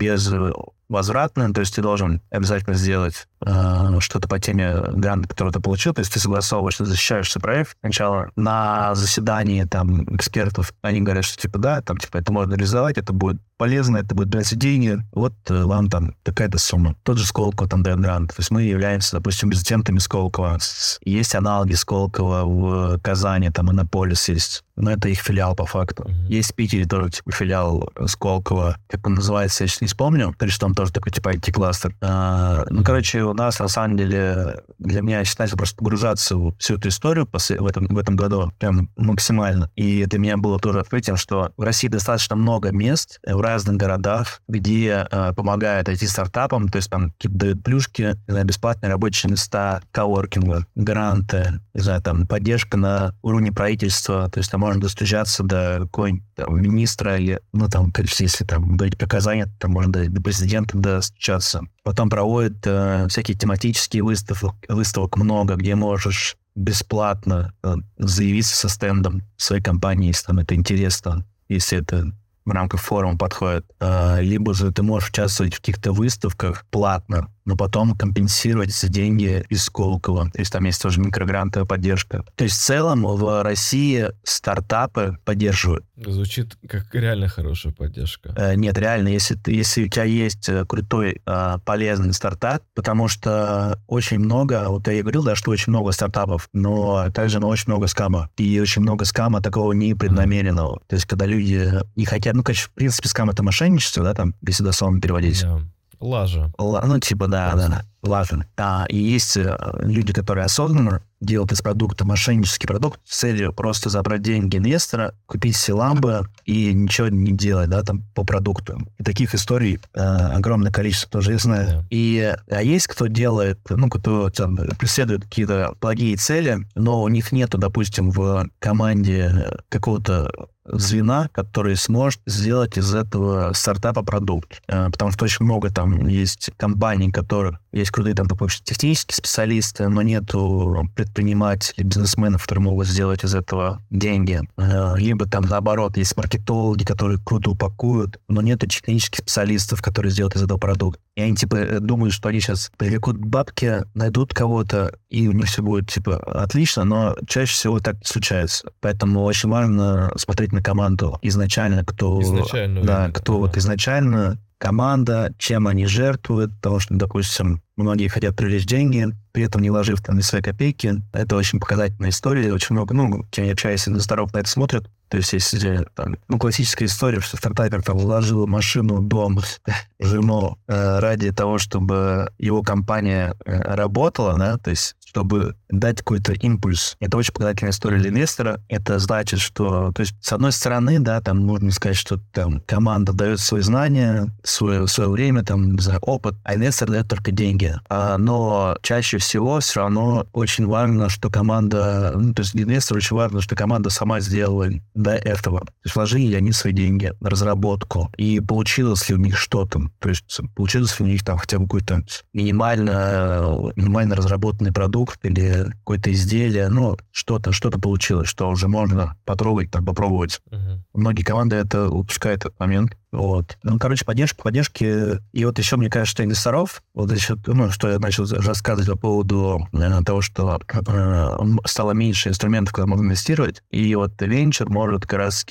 [0.89, 5.93] безвозвратные, то есть ты должен обязательно сделать э, что-то по теме гранта, который ты получил,
[5.93, 7.75] то есть ты согласовываешь, ты защищаешь свой проект.
[7.81, 12.97] Сначала на заседании там экспертов они говорят, что типа да, там типа это можно реализовать,
[12.97, 16.95] это будет полезно, это будет брать деньги, вот э, вам там такая-то сумма.
[17.03, 18.29] Тот же Сколково там дает грант.
[18.29, 20.59] То есть мы являемся, допустим, резидентами Сколково.
[21.01, 24.63] Есть аналоги Сколково в Казани, там Иннополис есть.
[24.75, 26.07] Но это их филиал по факту.
[26.27, 30.35] Есть в Питере тоже типа филиал Сколково, как он называется, я сейчас не вспомню.
[30.37, 31.95] То есть там тоже такой типа IT-кластер.
[32.01, 36.75] А, ну, короче, у нас, на самом деле, для меня считается просто погружаться в всю
[36.75, 39.71] эту историю после, в, этом, в этом году прям максимально.
[39.75, 44.41] И для меня было тоже открытием, что в России достаточно много мест в разных городах,
[44.47, 49.81] где э, помогают IT-стартапам, то есть там какие-то дают плюшки, не знаю, бесплатные рабочие места,
[49.91, 55.79] коворкинга, гранты, не знаю, там поддержка на уровне правительства, то есть там можно достучаться до
[55.81, 61.61] какой-нибудь министра или, ну, там, если там дать показания, там можно до, до президента достучаться.
[61.83, 69.23] Потом проводят э, всякие тематические выставки, выставок много, где можешь бесплатно э, заявиться со стендом
[69.37, 72.11] своей компании, если там это интересно, если это
[72.45, 73.65] в рамках форума подходит.
[73.79, 79.43] Э, либо же ты можешь участвовать в каких-то выставках платно, но потом компенсировать за деньги
[79.47, 80.29] из Сколково.
[80.29, 82.25] То есть там есть тоже микрогрантовая поддержка.
[82.35, 85.85] То есть в целом в России стартапы поддерживают.
[85.95, 88.33] Звучит как реально хорошая поддержка.
[88.35, 93.07] Э, нет, реально, если, ты, если у тебя есть э, крутой, э, полезный стартап, потому
[93.07, 97.65] что очень много, вот я и говорил, да, что очень много стартапов, но также очень
[97.67, 98.29] много скама.
[98.35, 100.81] И очень много скама такого непреднамеренного.
[100.87, 104.35] То есть когда люди не хотят, ну, конечно, в принципе, скам— это мошенничество, да, там,
[104.45, 105.43] если дословно переводить.
[105.43, 105.61] Yeah.
[105.99, 106.51] Лажа.
[106.57, 107.69] Л, ну, типа, да, Просто.
[107.69, 108.45] да, лажа.
[108.57, 113.89] А, и есть э, люди, которые осознанно делают из продукта мошеннический продукт с целью просто
[113.89, 118.79] забрать деньги инвестора, купить все ламбы и ничего не делать, да, там, по продукту.
[118.99, 121.67] И таких историй э, огромное количество, тоже я знаю.
[121.67, 121.85] Yeah.
[121.89, 127.31] И а есть кто делает, ну, кто там преследует какие-то благие цели, но у них
[127.31, 130.29] нету, допустим, в команде какого-то
[130.67, 134.61] звена, который сможет сделать из этого стартапа продукт.
[134.67, 140.01] Э, потому что очень много там есть компаний, которых есть крутые там, технические специалисты, но
[140.01, 144.41] нету предпринимателей, бизнесменов, которые могут сделать из этого деньги.
[144.57, 150.35] Э, либо там наоборот, есть маркетологи, которые круто упакуют, но нету технических специалистов, которые сделают
[150.35, 150.99] из этого продукт.
[151.15, 155.47] И они типа э, думают, что они сейчас привлекут бабки, найдут кого-то, и у них
[155.47, 158.69] все будет типа отлично, но чаще всего так не случается.
[158.81, 162.21] Поэтому очень важно смотреть на команду изначально, кто...
[162.21, 162.83] Изначально.
[162.83, 163.39] Да, кто да.
[163.39, 169.61] вот изначально команда, чем они жертвуют, потому что, допустим, многие хотят привлечь деньги, при этом
[169.61, 170.99] не ложив там ни свои копейки.
[171.13, 174.89] Это очень показательная история, очень много, ну, кем я общаюсь, инвесторов на это смотрят.
[175.09, 179.39] То есть, если там, ну, классическая история, что стартапер там вложил машину, дом,
[179.99, 186.33] жену э, ради того, чтобы его компания э, работала, да, то есть чтобы дать какой-то
[186.33, 186.95] импульс.
[186.99, 188.61] Это очень показательная история для инвестора.
[188.67, 193.13] Это значит, что, то есть, с одной стороны, да, там можно сказать, что там команда
[193.13, 197.73] дает свои знания, свое, свое время, там, знаю, опыт, а инвестор дает только деньги.
[197.89, 202.97] А, но чаще всего все равно очень важно, что команда, ну, то есть для инвестора
[202.97, 205.61] очень важно, что команда сама сделала до этого.
[205.61, 209.89] То есть вложили ли они свои деньги на разработку, и получилось ли у них что-то.
[209.99, 215.65] То есть получилось ли у них там хотя бы какой-то минимально, минимально разработанный продукт или
[215.79, 220.41] какое-то изделие, ну, что-то, что-то получилось, что уже можно потрогать, там, попробовать.
[220.49, 220.79] Uh-huh.
[220.93, 222.97] Многие команды это упускают этот момент.
[223.11, 223.57] Вот.
[223.63, 225.19] Ну, короче, поддержка, поддержки.
[225.31, 229.67] И вот еще, мне кажется, инвесторов, вот еще, ну, что я начал рассказывать по поводу
[229.71, 233.63] наверное, того, что э, стало меньше инструментов, куда можно инвестировать.
[233.71, 235.45] И вот венчур может как раз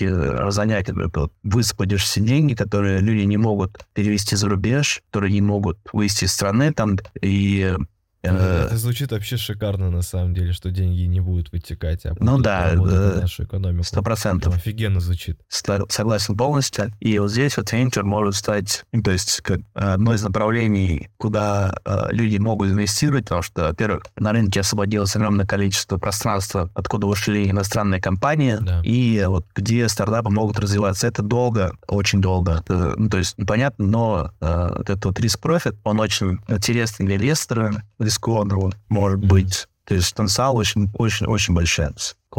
[0.48, 5.78] занять, вот, высыпать все деньги, которые люди не могут перевести за рубеж, которые не могут
[5.92, 7.76] вывести из страны там, и Э,
[8.22, 12.72] это звучит вообще шикарно, на самом деле, что деньги не будут вытекать, а ну да,
[12.74, 13.84] на нашу экономику.
[13.84, 14.56] Сто процентов.
[14.56, 15.40] Офигенно звучит.
[15.48, 16.92] Согласен полностью.
[17.00, 21.78] И вот здесь вот венчур может стать, ну, то есть, как одно из направлений, куда
[21.84, 27.50] э, люди могут инвестировать, потому что, во-первых, на рынке освободилось огромное количество пространства, откуда ушли
[27.50, 28.82] иностранные компании, да.
[28.84, 31.06] и вот где стартапы могут развиваться.
[31.06, 32.52] Это долго, очень долго.
[32.58, 37.16] Это, ну, то есть, понятно, но э, вот этот вот риск-профит, он очень интересный для
[37.16, 39.68] инвестора, рискованного, может быть.
[39.84, 41.86] То есть потенциал очень, очень, очень большой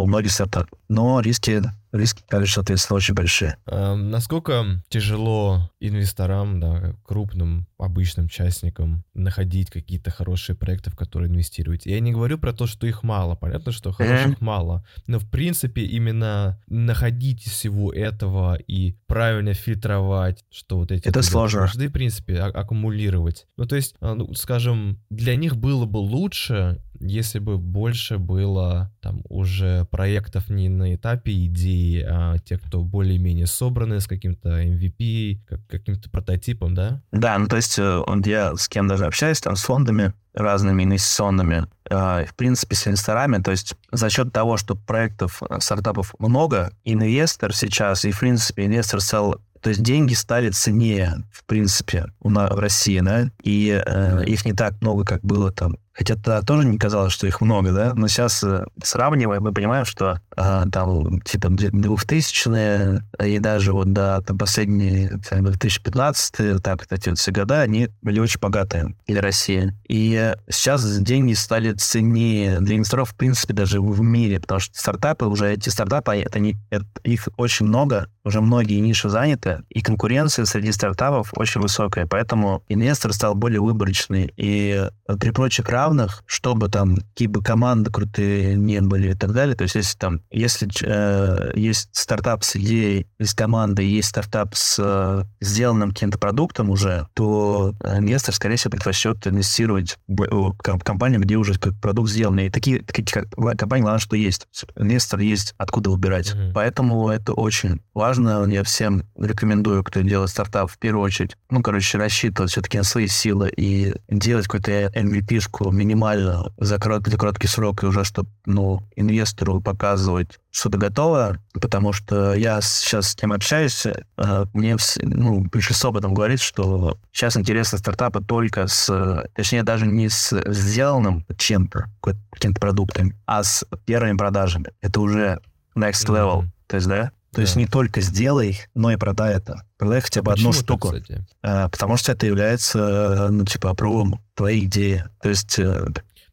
[0.03, 0.79] у многих стартапов.
[0.89, 3.57] Но риски риски, конечно, соответственно, очень большие.
[3.65, 11.85] А, насколько тяжело инвесторам, да, крупным, обычным частникам находить какие-то хорошие проекты, в которые инвестировать?
[11.85, 13.35] Я не говорю про то, что их мало.
[13.35, 14.43] Понятно, что хороших mm-hmm.
[14.43, 14.85] мало.
[15.05, 21.07] Но, в принципе, именно находить из всего этого и правильно фильтровать, что вот эти...
[21.07, 21.61] Это сложно.
[21.61, 23.47] Нужны, в принципе, а- аккумулировать.
[23.57, 28.91] Ну, то есть, а, ну, скажем, для них было бы лучше, если бы больше было
[29.01, 35.39] там уже проектов не на этапе идеи, а те, кто более-менее собраны с каким-то MVP,
[35.47, 37.01] как, каким-то прототипом, да?
[37.11, 41.67] Да, ну то есть э, я с кем даже общаюсь, там с фондами разными инвестиционными,
[41.89, 46.71] э, в принципе, с инвесторами, то есть за счет того, что проектов, э, стартапов много,
[46.83, 52.29] инвестор сейчас, и, в принципе, инвестор стал То есть деньги стали ценнее, в принципе, у
[52.29, 56.41] нас, в России, да, и э, их не так много, как было там Хотя тогда
[56.43, 57.93] тоже не казалось, что их много, да?
[57.95, 64.21] Но сейчас, э, сравнивая, мы понимаем, что э, там, типа, 2000-е и даже вот до
[64.21, 69.73] там, последние 2015 так, кстати, вот все года, они были очень богатые для России.
[69.87, 75.25] И сейчас деньги стали ценнее для инвесторов, в принципе, даже в мире, потому что стартапы
[75.25, 80.45] уже, эти стартапы, это не, это, их очень много, уже многие ниши заняты, и конкуренция
[80.45, 84.31] среди стартапов очень высокая, поэтому инвестор стал более выборочный.
[84.37, 84.87] И
[85.19, 85.86] при прочих равных,
[86.25, 90.21] чтобы там какие бы команды крутые не были и так далее, то есть если там,
[90.31, 96.69] если э, есть стартап с идеей, есть команда, есть стартап с э, сделанным каким-то продуктом
[96.69, 102.39] уже, то инвестор, скорее всего, предпочтет инвестировать в компанию, где уже продукт сделан.
[102.39, 104.47] И такие, такие компании, главное, что есть.
[104.75, 106.31] Инвестор есть откуда выбирать.
[106.31, 106.51] Mm-hmm.
[106.53, 111.97] Поэтому это очень важно, я всем рекомендую, кто делает стартап, в первую очередь, ну, короче,
[111.97, 117.83] рассчитывать все-таки на свои силы и делать какую-то MVP-шку минимально за короткий, за короткий срок,
[117.83, 123.85] и уже, чтобы, ну, инвестору показывать что-то готовое, потому что я сейчас с кем общаюсь,
[123.85, 129.85] э, мне ну, пришли с опытом говорить, что сейчас интересны стартапы только с, точнее, даже
[129.87, 131.85] не с сделанным чем-то,
[132.31, 134.71] каким-то продуктом, а с первыми продажами.
[134.81, 135.39] Это уже
[135.75, 136.41] next level.
[136.41, 136.49] Mm-hmm.
[136.67, 137.45] То есть, да, то да.
[137.45, 139.61] есть не только сделай, но и продай это.
[139.77, 140.87] Продай хотя бы а одну штуку.
[140.87, 141.23] Кстати?
[141.43, 145.03] А, потому что это является, ну, типа, опровом твоей идеи.
[145.21, 145.59] То есть...
[145.59, 145.85] Э,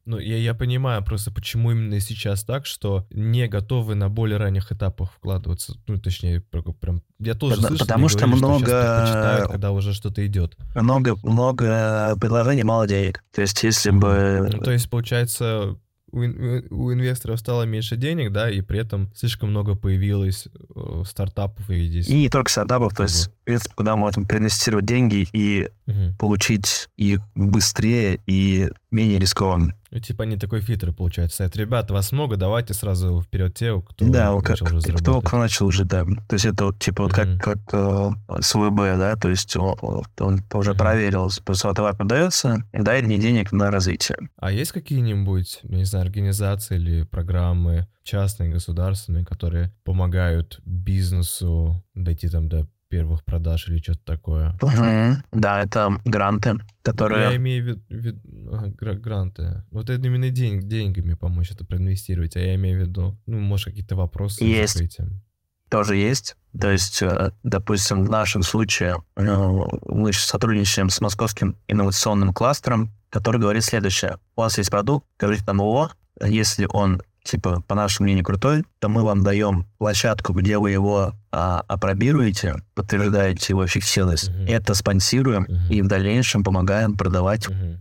[0.06, 4.72] ну, я, я понимаю просто, почему именно сейчас так, что не готовы на более ранних
[4.72, 5.74] этапах вкладываться.
[5.86, 6.40] Ну, точнее,
[6.80, 7.02] прям...
[7.18, 8.66] Я тоже потому, слышал, потому что говорили, много...
[9.06, 10.56] Что когда уже что-то идет.
[10.74, 13.22] Много, много предложений, мало денег.
[13.30, 14.48] То есть, если бы...
[14.50, 15.76] Ну, то есть, получается,
[16.14, 21.68] у, у инвесторов стало меньше денег, да, и при этом слишком много появилось э, стартапов
[21.68, 22.08] и здесь.
[22.08, 26.14] И не только стартапов, то есть, в принципе, куда мы можем проинвестировать деньги и угу.
[26.18, 29.74] получить их быстрее и менее рискованно.
[29.94, 31.44] Ну, типа они такой фильтр, получается.
[31.44, 35.38] Это, ребята, вас много, давайте сразу вперед те, кто да, начал как, уже кто, кто
[35.38, 36.04] начал уже, да.
[36.04, 37.38] То есть это вот, типа, вот mm-hmm.
[37.38, 39.76] как, как э, СВБ, да, то есть он,
[40.18, 40.76] он уже mm-hmm.
[40.76, 41.30] проверил,
[41.74, 44.18] товар продается, и дает мне денег на развитие.
[44.36, 52.48] А есть какие-нибудь, не знаю, организации или программы частные, государственные, которые помогают бизнесу дойти там
[52.48, 54.56] до первых продаж или что-то такое.
[54.62, 55.22] Угу.
[55.32, 57.30] Да, это гранты, которые...
[57.30, 59.00] Я имею в виду вид...
[59.00, 59.64] гранты.
[59.72, 63.66] Вот это именно день, деньгами помочь это проинвестировать, а я имею в виду, ну, может,
[63.66, 64.74] какие-то вопросы есть.
[64.74, 65.22] закрытием.
[65.70, 66.36] Тоже есть.
[66.60, 69.48] То есть, э, допустим, в нашем случае э,
[69.86, 74.18] мы сотрудничаем с московским инновационным кластером, который говорит следующее.
[74.36, 75.90] У вас есть продукт, говорит там ООО,
[76.24, 81.14] если он типа, по нашему мнению, крутой, то мы вам даем площадку, где вы его
[81.32, 84.46] а, опробируете, подтверждаете его эффективность, uh-huh.
[84.48, 85.74] это спонсируем uh-huh.
[85.74, 87.48] и в дальнейшем помогаем продавать.
[87.48, 87.78] Uh-huh.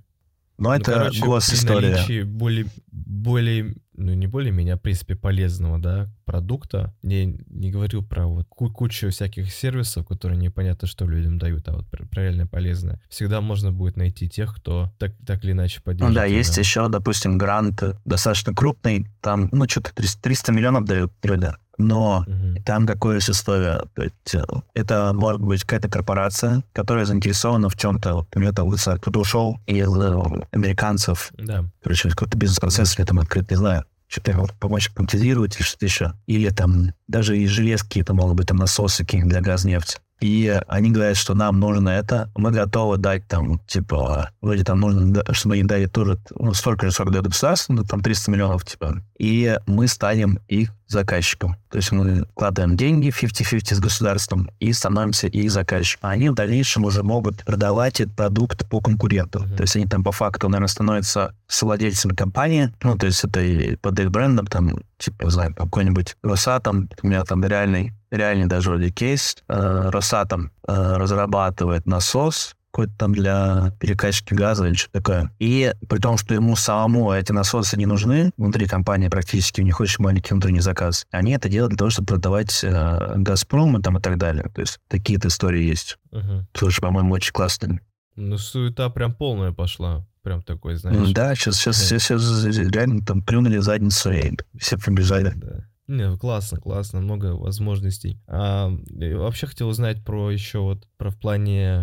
[0.57, 2.25] Но ну, это короче, госистория.
[2.25, 6.93] более, более ну, не более-менее, а, в принципе, полезного, да, продукта.
[7.03, 11.87] Я не говорю про вот кучу всяких сервисов, которые непонятно, что людям дают, а вот
[11.87, 13.01] про, реально полезное.
[13.09, 16.09] Всегда можно будет найти тех, кто так, так или иначе поддержит.
[16.09, 21.59] Ну да, есть еще, допустим, грант достаточно крупный, там, ну, что-то 300 миллионов дают трейдер
[21.77, 22.61] но угу.
[22.65, 23.81] там какое есть условие.
[23.95, 28.17] То есть э, это может быть какая-то корпорация, которая заинтересована в чем-то.
[28.17, 31.31] Например, там кто-то ушел из э, американцев.
[31.37, 31.65] Да.
[31.81, 36.13] Короче, какой-то бизнес-процесс или там открыт, не знаю что-то помочь автоматизировать или что-то еще.
[36.27, 39.97] Или там даже и железки, это могут быть там насосы для газ нефти.
[40.21, 45.21] И они говорят, что нам нужно это, мы готовы дать там, типа, вроде там нужно,
[45.33, 49.03] чтобы они дали тоже, ну, столько же, сколько дает государство, ну, там 300 миллионов, типа,
[49.17, 51.55] и мы станем их заказчиком.
[51.69, 56.09] То есть мы вкладываем деньги 50-50 с государством и становимся их заказчиком.
[56.09, 59.39] Они в дальнейшем уже могут продавать этот продукт по конкуренту.
[59.39, 59.55] Mm-hmm.
[59.55, 62.73] То есть они там по факту, наверное, становятся совладельцами компании.
[62.83, 67.23] Ну, то есть это и под их брендом, там, типа, знаю, какой-нибудь Росатом, у меня
[67.23, 69.37] там реальный реальный даже вроде кейс.
[69.47, 75.31] Э, Росатом э, разрабатывает насос, какой-то там для перекачки газа или что-то такое.
[75.37, 79.79] И при том, что ему самому эти насосы не нужны, внутри компании практически у них
[79.79, 83.99] очень маленький внутренний заказ, они это делают для того, чтобы продавать э, Газпром и там
[83.99, 84.49] и так далее.
[84.55, 85.99] То есть такие-то истории есть.
[86.11, 86.47] Угу.
[86.51, 87.79] Тоже, по-моему, очень классные.
[88.15, 90.05] Ну, суета прям полная пошла.
[90.23, 91.11] Прям такой, знаешь.
[91.11, 95.33] Да, сейчас, сейчас, сейчас, сейчас реально там плюнули задницу и все прибежали.
[95.35, 95.65] Да.
[95.87, 98.21] Не, классно, классно, много возможностей.
[98.27, 101.81] А, вообще хотел узнать про еще вот про в плане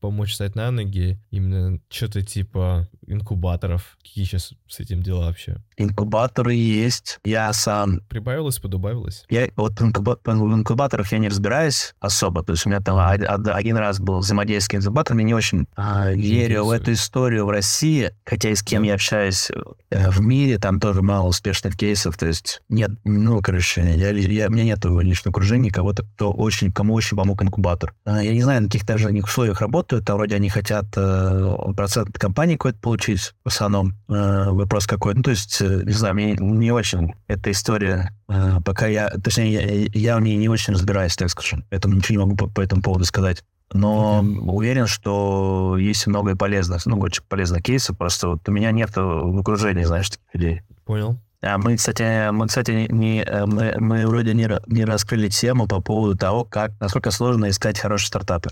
[0.00, 3.96] помочь стать на ноги, именно что-то типа инкубаторов.
[4.02, 5.56] Какие сейчас с этим дела вообще?
[5.76, 7.18] Инкубаторы есть.
[7.24, 8.00] Я сам...
[8.08, 9.24] Прибавилось, подубавилось?
[9.28, 10.18] Я вот инкуба...
[10.24, 14.80] в инкубаторах я не разбираюсь особо, то есть у меня там один раз был взаимодействие
[14.80, 18.62] с инкубатором, я не очень а, верю в эту историю в России, хотя и с
[18.62, 19.50] кем я общаюсь
[19.90, 24.48] э, в мире, там тоже мало успешных кейсов, то есть нет, ну, короче, я, я,
[24.48, 27.94] у меня нет личного окружения кого-то, кто очень, кому очень помог инкубатор.
[28.04, 32.18] А, я не знаю, на каких даже условиях работают, там вроде они хотят э, процент
[32.18, 35.14] компании какой-то получить, в основном э, вопрос какой.
[35.14, 39.52] Ну, то есть, э, не знаю, мне не очень эта история, э, пока я, точнее,
[39.52, 42.60] я, я в ней не очень разбираюсь, так скажем, поэтому ничего не могу по, по
[42.60, 43.44] этому поводу сказать.
[43.72, 44.38] Но mm-hmm.
[44.50, 49.38] уверен, что есть много полезных, ну, очень полезных кейсов, просто вот у меня нет в
[49.38, 50.62] окружении, знаешь, таких людей.
[50.84, 51.16] Понял.
[51.42, 55.80] А мы, кстати, мы, кстати, не, э, мы, мы вроде не, не раскрыли тему по
[55.80, 58.50] поводу того, как, насколько сложно искать хорошие стартапы.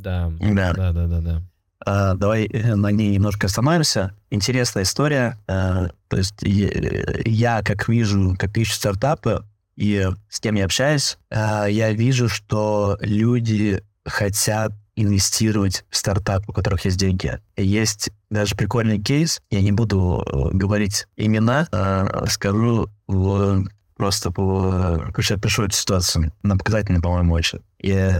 [0.00, 1.20] Да, да, да, да, да.
[1.20, 1.42] да.
[1.84, 4.12] А, давай э, на ней немножко остановимся.
[4.30, 5.38] Интересная история.
[5.46, 9.44] А, то есть я, как вижу, как ищу стартапы,
[9.76, 16.52] и с кем я общаюсь, а, я вижу, что люди хотят инвестировать в стартап, у
[16.52, 17.38] которых есть деньги.
[17.56, 23.66] Есть даже прикольный кейс, я не буду говорить имена, а скажу в,
[23.96, 25.04] просто по...
[25.12, 26.32] Короче, опишу эту ситуацию.
[26.42, 27.60] Она показательная, по-моему, очень.
[27.86, 28.12] И,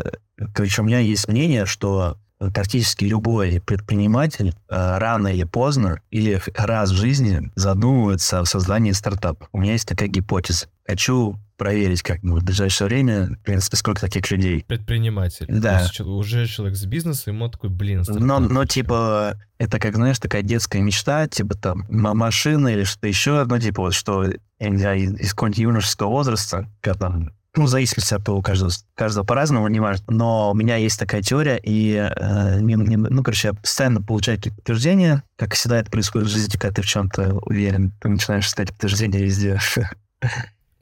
[0.54, 6.90] короче, у меня есть мнение, что практически любой предприниматель э, рано или поздно или раз
[6.90, 9.48] в жизни задумывается о создании стартапа.
[9.52, 10.66] У меня есть такая гипотеза.
[10.86, 14.64] Хочу проверить как-нибудь в ближайшее время, в принципе, сколько таких людей.
[14.68, 15.46] Предприниматель.
[15.48, 15.78] Да.
[15.78, 18.26] То есть, уже человек с бизнеса, ему такой, блин, стартап.
[18.26, 23.44] Но, но типа, это как, знаешь, такая детская мечта, типа там машина или что-то еще,
[23.44, 24.26] ну, типа вот, что,
[24.60, 29.68] я из какого-нибудь юношеского возраста, когда там ну, в зависимости от того, каждого, каждого по-разному,
[29.68, 30.04] не важно.
[30.08, 34.40] Но у меня есть такая теория, и, э, не, не, ну, короче, я постоянно получаю
[34.40, 35.22] подтверждения.
[35.36, 39.20] Как всегда это происходит в жизни, когда ты в чем-то уверен, ты начинаешь искать подтверждения
[39.20, 39.58] везде.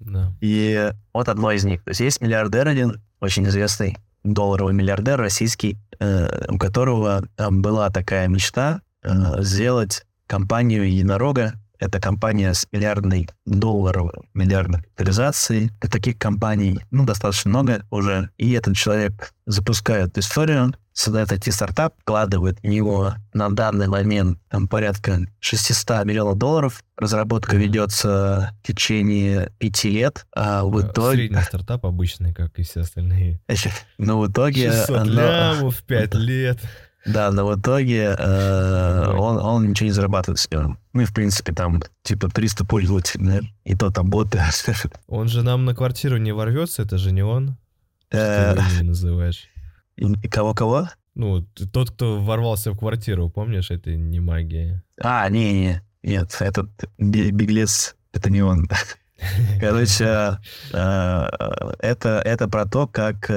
[0.01, 0.33] Да.
[0.41, 1.83] И вот одно из них.
[1.83, 7.91] То есть есть миллиардер один, очень известный долларовый миллиардер российский, э, у которого там была
[7.91, 11.55] такая мечта э, сделать компанию единорога.
[11.79, 15.71] Это компания с миллиардной долларовой, миллиардной капитализацией.
[15.81, 18.31] Таких компаний, ну, достаточно много уже.
[18.39, 25.21] И этот человек запускает историю, создает IT-стартап, вкладывает в него на данный момент там, порядка
[25.41, 26.83] 600 миллионов долларов.
[26.97, 31.17] Разработка ведется в течение пяти лет, а в э, итоге...
[31.17, 33.41] Средний стартап обычный, как и все остальные.
[33.99, 34.71] Но в итоге...
[34.71, 35.13] 600 оно...
[35.13, 36.61] лямов, 5 лет.
[37.05, 40.79] Да, но в итоге э, он, он ничего не зарабатывает с ним.
[40.95, 43.41] Ну и, в принципе, там, типа, 300 пользователей, да?
[43.65, 44.41] и то там боты.
[45.09, 47.57] Он же нам на квартиру не ворвется, это же не он.
[48.09, 49.49] Что ты его называешь?
[50.31, 50.89] Кого-кого?
[51.15, 51.43] Ну,
[51.73, 54.83] тот, кто ворвался в квартиру, помнишь, это не магия.
[55.01, 58.69] А, не-не, нет, этот беглец, это не он.
[59.61, 60.39] Короче,
[60.73, 61.29] э,
[61.79, 63.31] это, это про то, как...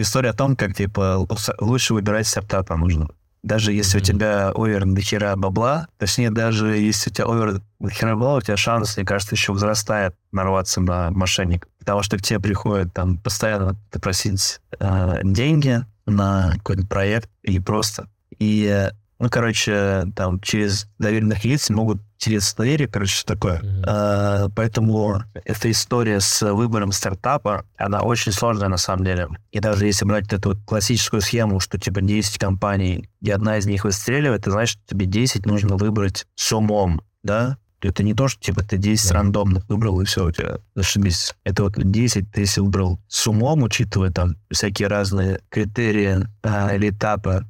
[0.00, 1.26] Э, история о том, как, типа,
[1.60, 3.08] лучше выбирать стартапа нужно.
[3.42, 4.02] Даже если mm-hmm.
[4.02, 8.36] у тебя овер до хера бабла, точнее, даже если у тебя овер до хера бабла,
[8.36, 11.66] у тебя шанс, мне кажется, еще возрастает нарваться на мошенник.
[11.78, 18.08] Потому что к тебе приходят там постоянно просить э, деньги на какой-то проект или просто.
[18.38, 18.90] И
[19.20, 23.60] ну, короче, там через доверенных лиц могут через доверие, короче, что такое.
[23.60, 23.84] Mm-hmm.
[23.86, 29.28] А, поэтому эта история с выбором стартапа, она очень сложная на самом деле.
[29.52, 33.66] И даже если брать эту вот классическую схему, что типа 10 компаний, и одна из
[33.66, 37.58] них выстреливает, ты знаешь, что тебе 10 нужно выбрать с умом, да?
[37.82, 39.14] Это не то, что типа ты 10 yeah.
[39.14, 41.34] рандомных выбрал, и все, у тебя зашибись.
[41.44, 46.90] Это вот 10 ты если выбрал с умом, учитывая там всякие разные критерии а, или
[46.90, 47.46] этапы,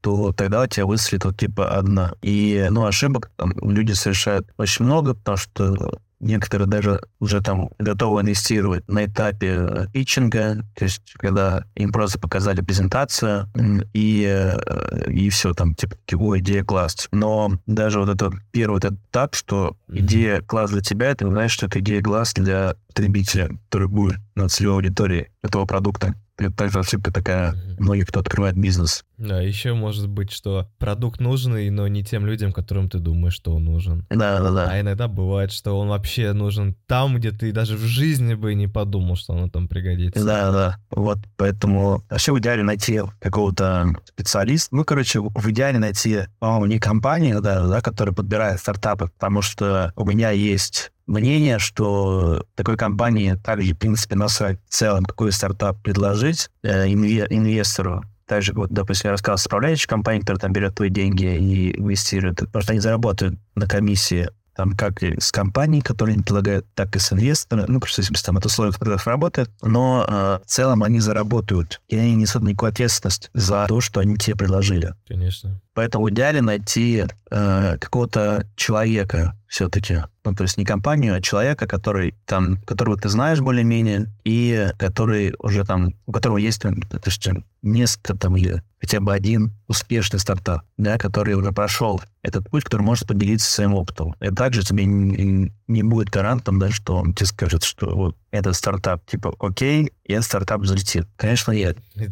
[0.00, 2.14] то тогда у тебя выстрелит вот типа одна.
[2.22, 8.22] И, ну, ошибок там люди совершают очень много, потому что некоторые даже уже там готовы
[8.22, 13.48] инвестировать на этапе э, питчинга, то есть когда им просто показали презентацию,
[13.92, 17.08] и, э, и все, там, типа, ой, идея класс.
[17.10, 21.52] Но даже вот этот первый вот этот этап, что идея класс для тебя, ты знаешь,
[21.52, 26.14] что это идея класс для потребителя, который будет на целевой аудитории этого продукта.
[26.46, 29.04] Это также ошибка такая, многие, кто открывает бизнес.
[29.18, 33.54] Да, еще может быть, что продукт нужный, но не тем людям, которым ты думаешь, что
[33.54, 34.04] он нужен.
[34.10, 34.68] Да, да, да.
[34.70, 38.66] А иногда бывает, что он вообще нужен там, где ты даже в жизни бы не
[38.66, 40.24] подумал, что он там пригодится.
[40.24, 40.78] Да, да.
[40.90, 44.74] Вот поэтому вообще в идеале найти какого-то специалиста.
[44.74, 49.92] Ну, короче, в идеале найти, по-моему, не компанию, да, да, которая подбирает стартапы, потому что
[49.94, 55.80] у меня есть мнение, что такой компании также, в принципе, насрать в целом, какой стартап
[55.82, 61.24] предложить э, инвестору, также, вот, допустим, я рассказал, управляющая компания, которая там берет твои деньги
[61.24, 66.22] и инвестирует, потому что они заработают на комиссии там как и с компанией, которые им
[66.22, 70.04] предлагают, так и с инвесторами, ну, просто если там это условия, в которых работает, но
[70.06, 74.36] э, в целом они заработают, и они несут никакую ответственность за то, что они тебе
[74.36, 74.94] предложили.
[75.06, 75.60] Конечно.
[75.74, 81.66] Поэтому в идеале найти э, какого-то человека все-таки, ну, то есть не компанию, а человека,
[81.66, 86.70] который там, которого ты знаешь более-менее, и который уже там, у которого есть, то
[87.04, 87.28] есть,
[87.62, 92.82] несколько там или хотя бы один успешный стартап, да, который уже прошел этот путь, который
[92.82, 94.14] может поделиться своим опытом.
[94.20, 98.56] И также тебе не, не будет гарантом, да, что он тебе скажет, что вот этот
[98.56, 101.06] стартап, типа, окей, и этот стартап взлетит.
[101.16, 101.78] Конечно, нет.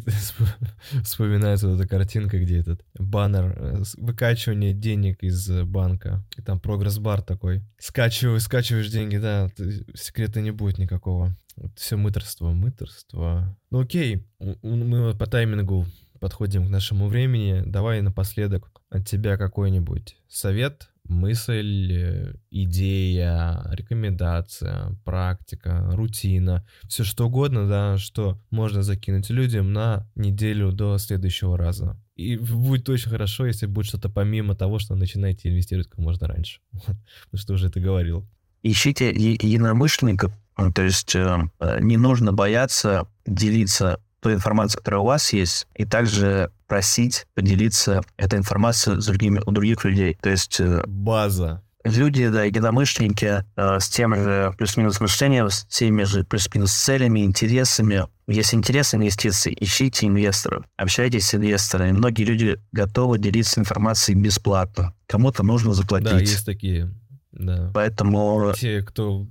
[1.03, 6.23] Вспоминается вот эта картинка, где этот баннер э, выкачивание денег из банка.
[6.37, 7.63] И там прогресс-бар такой.
[7.79, 9.49] Скачиваешь, скачиваешь деньги, да,
[9.93, 11.35] секрета не будет никакого.
[11.57, 13.57] Вот все мыторство, мыторство.
[13.71, 15.85] Ну окей, мы по таймингу
[16.21, 17.63] подходим к нашему времени.
[17.65, 27.67] Давай напоследок от тебя какой-нибудь совет, мысль, э, идея, рекомендация, практика, рутина, все что угодно,
[27.67, 31.99] да, что можно закинуть людям на неделю до следующего раза.
[32.15, 36.61] И будет очень хорошо, если будет что-то помимо того, что начинаете инвестировать как можно раньше.
[36.71, 38.27] Вот, что уже ты говорил.
[38.61, 40.31] Ищите единомышленников,
[40.75, 41.49] то есть э,
[41.79, 48.39] не нужно бояться делиться той информацией, которая у вас есть, и также просить поделиться этой
[48.39, 50.17] информацией с другими, у других людей.
[50.21, 50.59] То есть...
[50.59, 51.61] Э, База.
[51.83, 58.05] Люди, да, единомышленники э, с тем же плюс-минус мышлением, с теми же плюс-минус целями, интересами.
[58.27, 61.91] Если интерес инвестиций, ищите инвесторов, общайтесь с инвесторами.
[61.91, 64.93] Многие люди готовы делиться информацией бесплатно.
[65.07, 66.11] Кому-то нужно заплатить.
[66.11, 66.93] Да, есть такие.
[67.31, 67.71] Да.
[67.73, 68.53] Поэтому...
[68.55, 69.25] Те, кто...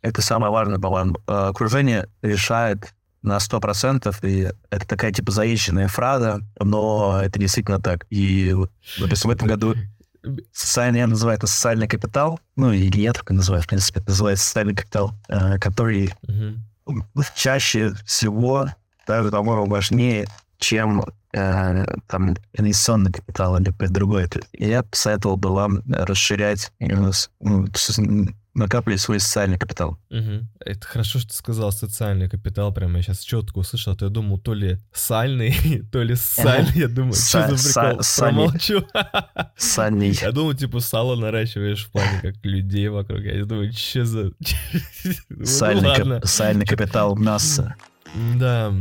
[0.00, 1.16] Это самое важное, по-моему.
[1.26, 8.06] Э, окружение решает на 100%, и это такая, типа, заезженная фраза, но это действительно так.
[8.10, 8.54] И,
[8.98, 9.74] допустим, в этом году
[10.52, 14.10] социальный, я называю это социальный капитал, ну, или я так и называю, в принципе, это
[14.10, 16.56] называется социальный капитал, э, который uh-huh.
[17.34, 18.68] чаще всего,
[19.06, 20.26] даже, по-моему, важнее,
[20.58, 24.28] чем э, там инвестиционный капитал или другой.
[24.52, 27.10] Я посоветовал бы вам расширять ну,
[28.54, 29.98] накапливать свой социальный капитал.
[30.10, 30.46] Угу.
[30.60, 32.72] Это хорошо, что ты сказал социальный капитал.
[32.72, 33.92] Прямо я сейчас четко услышал.
[33.92, 36.72] А то я думал, то ли сальный, то ли сальный.
[36.74, 38.00] Я думаю, что за прикол?
[38.18, 38.86] Промолчу.
[39.56, 40.12] Сальный.
[40.12, 43.20] Я думал, типа, сало наращиваешь в плане как людей вокруг.
[43.20, 44.32] Я думаю, что за...
[45.44, 47.74] Сальный капитал масса.
[48.36, 48.72] Да.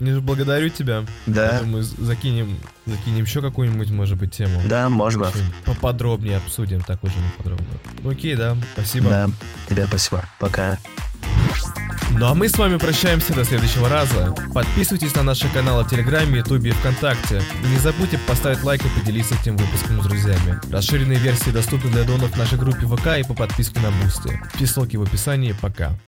[0.00, 1.04] Не благодарю тебя.
[1.26, 1.60] Да.
[1.64, 4.60] Мы закинем, закинем еще какую-нибудь, может быть, тему.
[4.66, 5.30] Да, можно.
[5.64, 7.66] Поподробнее обсудим, так уже подробно.
[8.04, 9.10] Окей, да, спасибо.
[9.10, 9.30] Да,
[9.68, 10.24] тебе спасибо.
[10.38, 10.78] Пока.
[12.12, 14.34] Ну а мы с вами прощаемся до следующего раза.
[14.52, 17.40] Подписывайтесь на наши каналы в Телеграме, Ютубе и ВКонтакте.
[17.64, 20.60] И не забудьте поставить лайк и поделиться этим выпуском с друзьями.
[20.72, 24.40] Расширенные версии доступны для донов в нашей группе ВК и по подписке на Бусти.
[24.54, 25.54] Все ссылки в описании.
[25.60, 25.96] Пока.